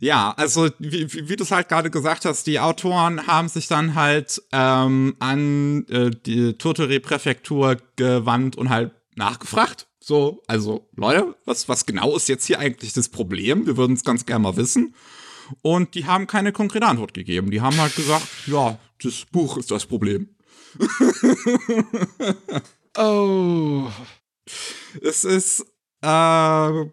[0.00, 3.68] Ja, also wie, wie, wie du es halt gerade gesagt hast, die Autoren haben sich
[3.68, 9.86] dann halt ähm, an äh, die Totori-Präfektur gewandt und halt nachgefragt.
[10.00, 13.66] So, also Leute, was, was genau ist jetzt hier eigentlich das Problem?
[13.66, 14.94] Wir würden es ganz gerne mal wissen.
[15.62, 17.50] Und die haben keine konkrete Antwort gegeben.
[17.50, 20.28] Die haben halt gesagt, ja, das Buch ist das Problem.
[22.96, 23.90] Oh.
[25.02, 25.66] Es ist
[26.02, 26.84] äh,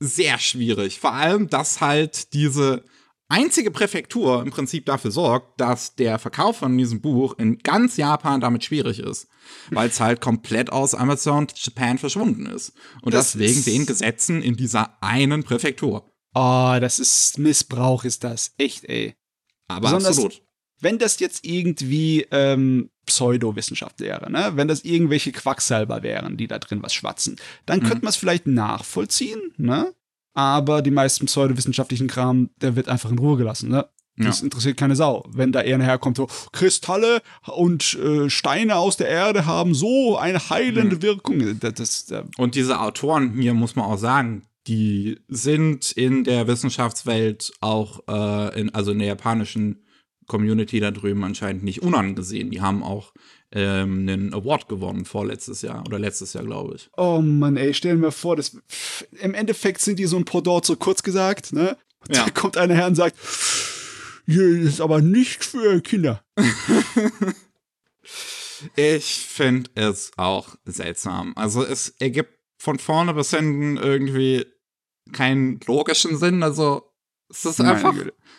[0.00, 0.98] sehr schwierig.
[1.00, 2.84] Vor allem, dass halt diese
[3.28, 8.40] einzige Präfektur im Prinzip dafür sorgt, dass der Verkauf von diesem Buch in ganz Japan
[8.40, 9.28] damit schwierig ist.
[9.70, 12.72] Weil es halt komplett aus Amazon Japan verschwunden ist.
[13.02, 16.10] Und Das das, wegen den Gesetzen in dieser einen Präfektur.
[16.38, 18.52] Oh, das ist Missbrauch, ist das.
[18.58, 19.14] Echt, ey.
[19.68, 20.42] Aber Besonders- absolut.
[20.80, 24.52] Wenn das jetzt irgendwie ähm, Pseudowissenschaft wäre, ne?
[24.56, 27.84] wenn das irgendwelche Quacksalber wären, die da drin was schwatzen, dann Mhm.
[27.84, 29.94] könnte man es vielleicht nachvollziehen, ne?
[30.34, 33.88] Aber die meisten pseudowissenschaftlichen Kram, der wird einfach in Ruhe gelassen, ne?
[34.18, 34.44] Das Ja.
[34.44, 35.24] interessiert keine Sau.
[35.30, 40.50] Wenn da eher herkommt, so Kristalle und äh, Steine aus der Erde haben so eine
[40.50, 41.02] heilende Mhm.
[41.02, 41.58] Wirkung.
[41.60, 46.46] Das, das, äh, Und diese Autoren hier, muss man auch sagen, die sind in der
[46.48, 49.84] Wissenschaftswelt auch, äh, in, also in der japanischen
[50.26, 52.50] Community da drüben anscheinend nicht unangesehen.
[52.50, 53.12] Die haben auch
[53.52, 56.90] ähm, einen Award gewonnen vorletztes Jahr oder letztes Jahr, glaube ich.
[56.96, 60.24] Oh Mann, ey, stell dir mal vor, das, pff, im Endeffekt sind die so ein
[60.24, 61.76] Pendant, so kurz gesagt, ne?
[62.00, 62.24] Und Ja.
[62.24, 63.16] Da kommt einer her und sagt,
[64.26, 66.22] hier ist aber nicht für Kinder.
[68.74, 71.32] Ich finde es auch seltsam.
[71.36, 74.46] Also es ergibt von vorne bis hinten irgendwie
[75.12, 76.42] keinen logischen Sinn.
[76.42, 76.92] Also
[77.28, 77.94] es ist Meine einfach.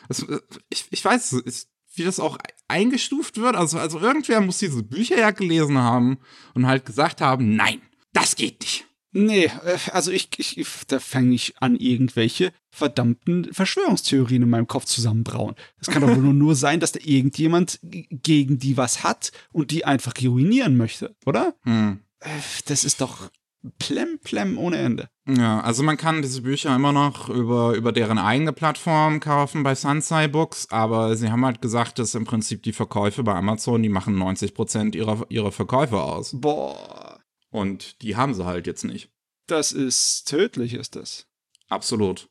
[0.09, 0.25] Es,
[0.69, 2.37] ich, ich weiß, es- wie das auch
[2.67, 3.55] eingestuft wird.
[3.55, 6.19] Also, also irgendwer muss diese Bücher ja gelesen haben
[6.53, 7.81] und halt gesagt haben, nein,
[8.13, 8.85] das geht nicht.
[9.13, 14.67] Nee, äh, also ich, ich, ich da fange ich an, irgendwelche verdammten Verschwörungstheorien in meinem
[14.67, 15.55] Kopf zusammenbrauen.
[15.79, 19.85] Es kann doch wohl nur, sein, dass da irgendjemand gegen die was hat und die
[19.85, 21.55] einfach ruinieren möchte, oder?
[21.63, 22.01] Hm.
[22.19, 22.29] Äh,
[22.67, 23.31] Das ist doch
[23.79, 25.09] Plem, ohne Ende.
[25.27, 29.75] Ja, also man kann diese Bücher immer noch über, über deren eigene Plattform kaufen bei
[29.75, 33.89] Sansai Books, aber sie haben halt gesagt, dass im Prinzip die Verkäufe bei Amazon, die
[33.89, 36.39] machen 90% ihrer, ihrer Verkäufe aus.
[36.39, 37.19] Boah.
[37.49, 39.09] Und die haben sie halt jetzt nicht.
[39.47, 41.27] Das ist tödlich, ist das.
[41.69, 42.29] Absolut.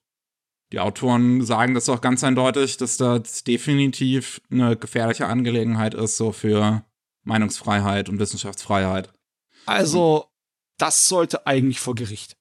[0.73, 6.33] Die Autoren sagen das auch ganz eindeutig, dass das definitiv eine gefährliche Angelegenheit ist, so
[6.33, 6.85] für
[7.23, 9.13] Meinungsfreiheit und Wissenschaftsfreiheit.
[9.65, 10.27] Also,
[10.79, 12.37] das sollte eigentlich vor Gericht.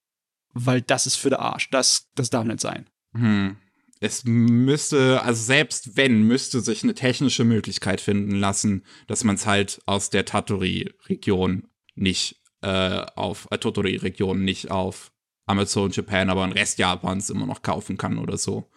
[0.54, 1.70] Weil das ist für den Arsch.
[1.70, 2.90] Das, das darf nicht sein.
[3.14, 3.58] Hm.
[4.00, 9.46] Es müsste, also selbst wenn, müsste sich eine technische Möglichkeit finden lassen, dass man es
[9.46, 15.12] halt aus der Tatori-Region nicht äh, auf, äh, Totori-Region nicht auf
[15.46, 18.70] Amazon Japan, aber den Rest Japans immer noch kaufen kann oder so.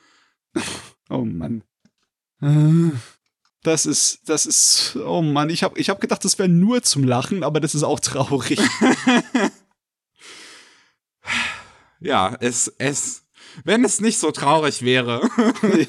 [1.10, 1.62] Oh Mann.
[3.68, 7.04] Das ist, das ist, oh Mann, ich habe ich hab gedacht, das wäre nur zum
[7.04, 8.58] Lachen, aber das ist auch traurig.
[12.00, 13.26] ja, es, es,
[13.64, 15.20] wenn es nicht so traurig wäre,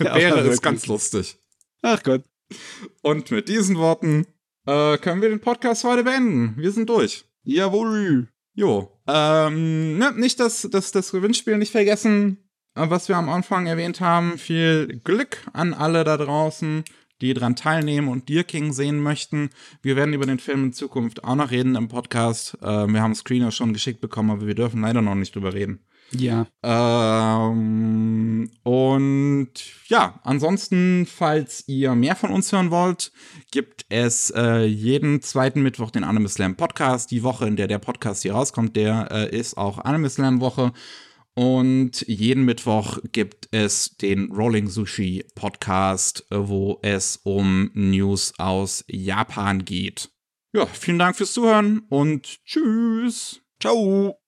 [0.02, 1.38] ja, wäre es ganz lustig.
[1.82, 2.26] Ach Gott.
[3.02, 4.28] Und mit diesen Worten
[4.66, 6.56] äh, können wir den Podcast heute beenden.
[6.58, 7.24] Wir sind durch.
[7.44, 8.28] Jawohl.
[8.56, 8.92] Jo.
[9.08, 14.02] Ähm, ne, nicht das, das, das Gewinnspiel nicht vergessen, äh, was wir am Anfang erwähnt
[14.02, 14.38] haben.
[14.38, 16.84] Viel Glück an alle da draußen
[17.22, 19.49] die daran teilnehmen und Deer King sehen möchten.
[19.82, 22.57] Wir werden über den Film in Zukunft auch noch reden im Podcast.
[22.61, 25.80] Äh, wir haben Screener schon geschickt bekommen, aber wir dürfen leider noch nicht drüber reden.
[26.11, 26.47] Ja.
[26.63, 29.49] Ähm, und
[29.88, 33.11] ja, ansonsten, falls ihr mehr von uns hören wollt,
[33.51, 37.11] gibt es äh, jeden zweiten Mittwoch den Anime Slam Podcast.
[37.11, 40.72] Die Woche, in der der Podcast hier rauskommt, der äh, ist auch Anime Slam Woche.
[41.40, 49.64] Und jeden Mittwoch gibt es den Rolling Sushi Podcast, wo es um News aus Japan
[49.64, 50.12] geht.
[50.54, 53.42] Ja, vielen Dank fürs Zuhören und tschüss.
[53.58, 54.18] Ciao.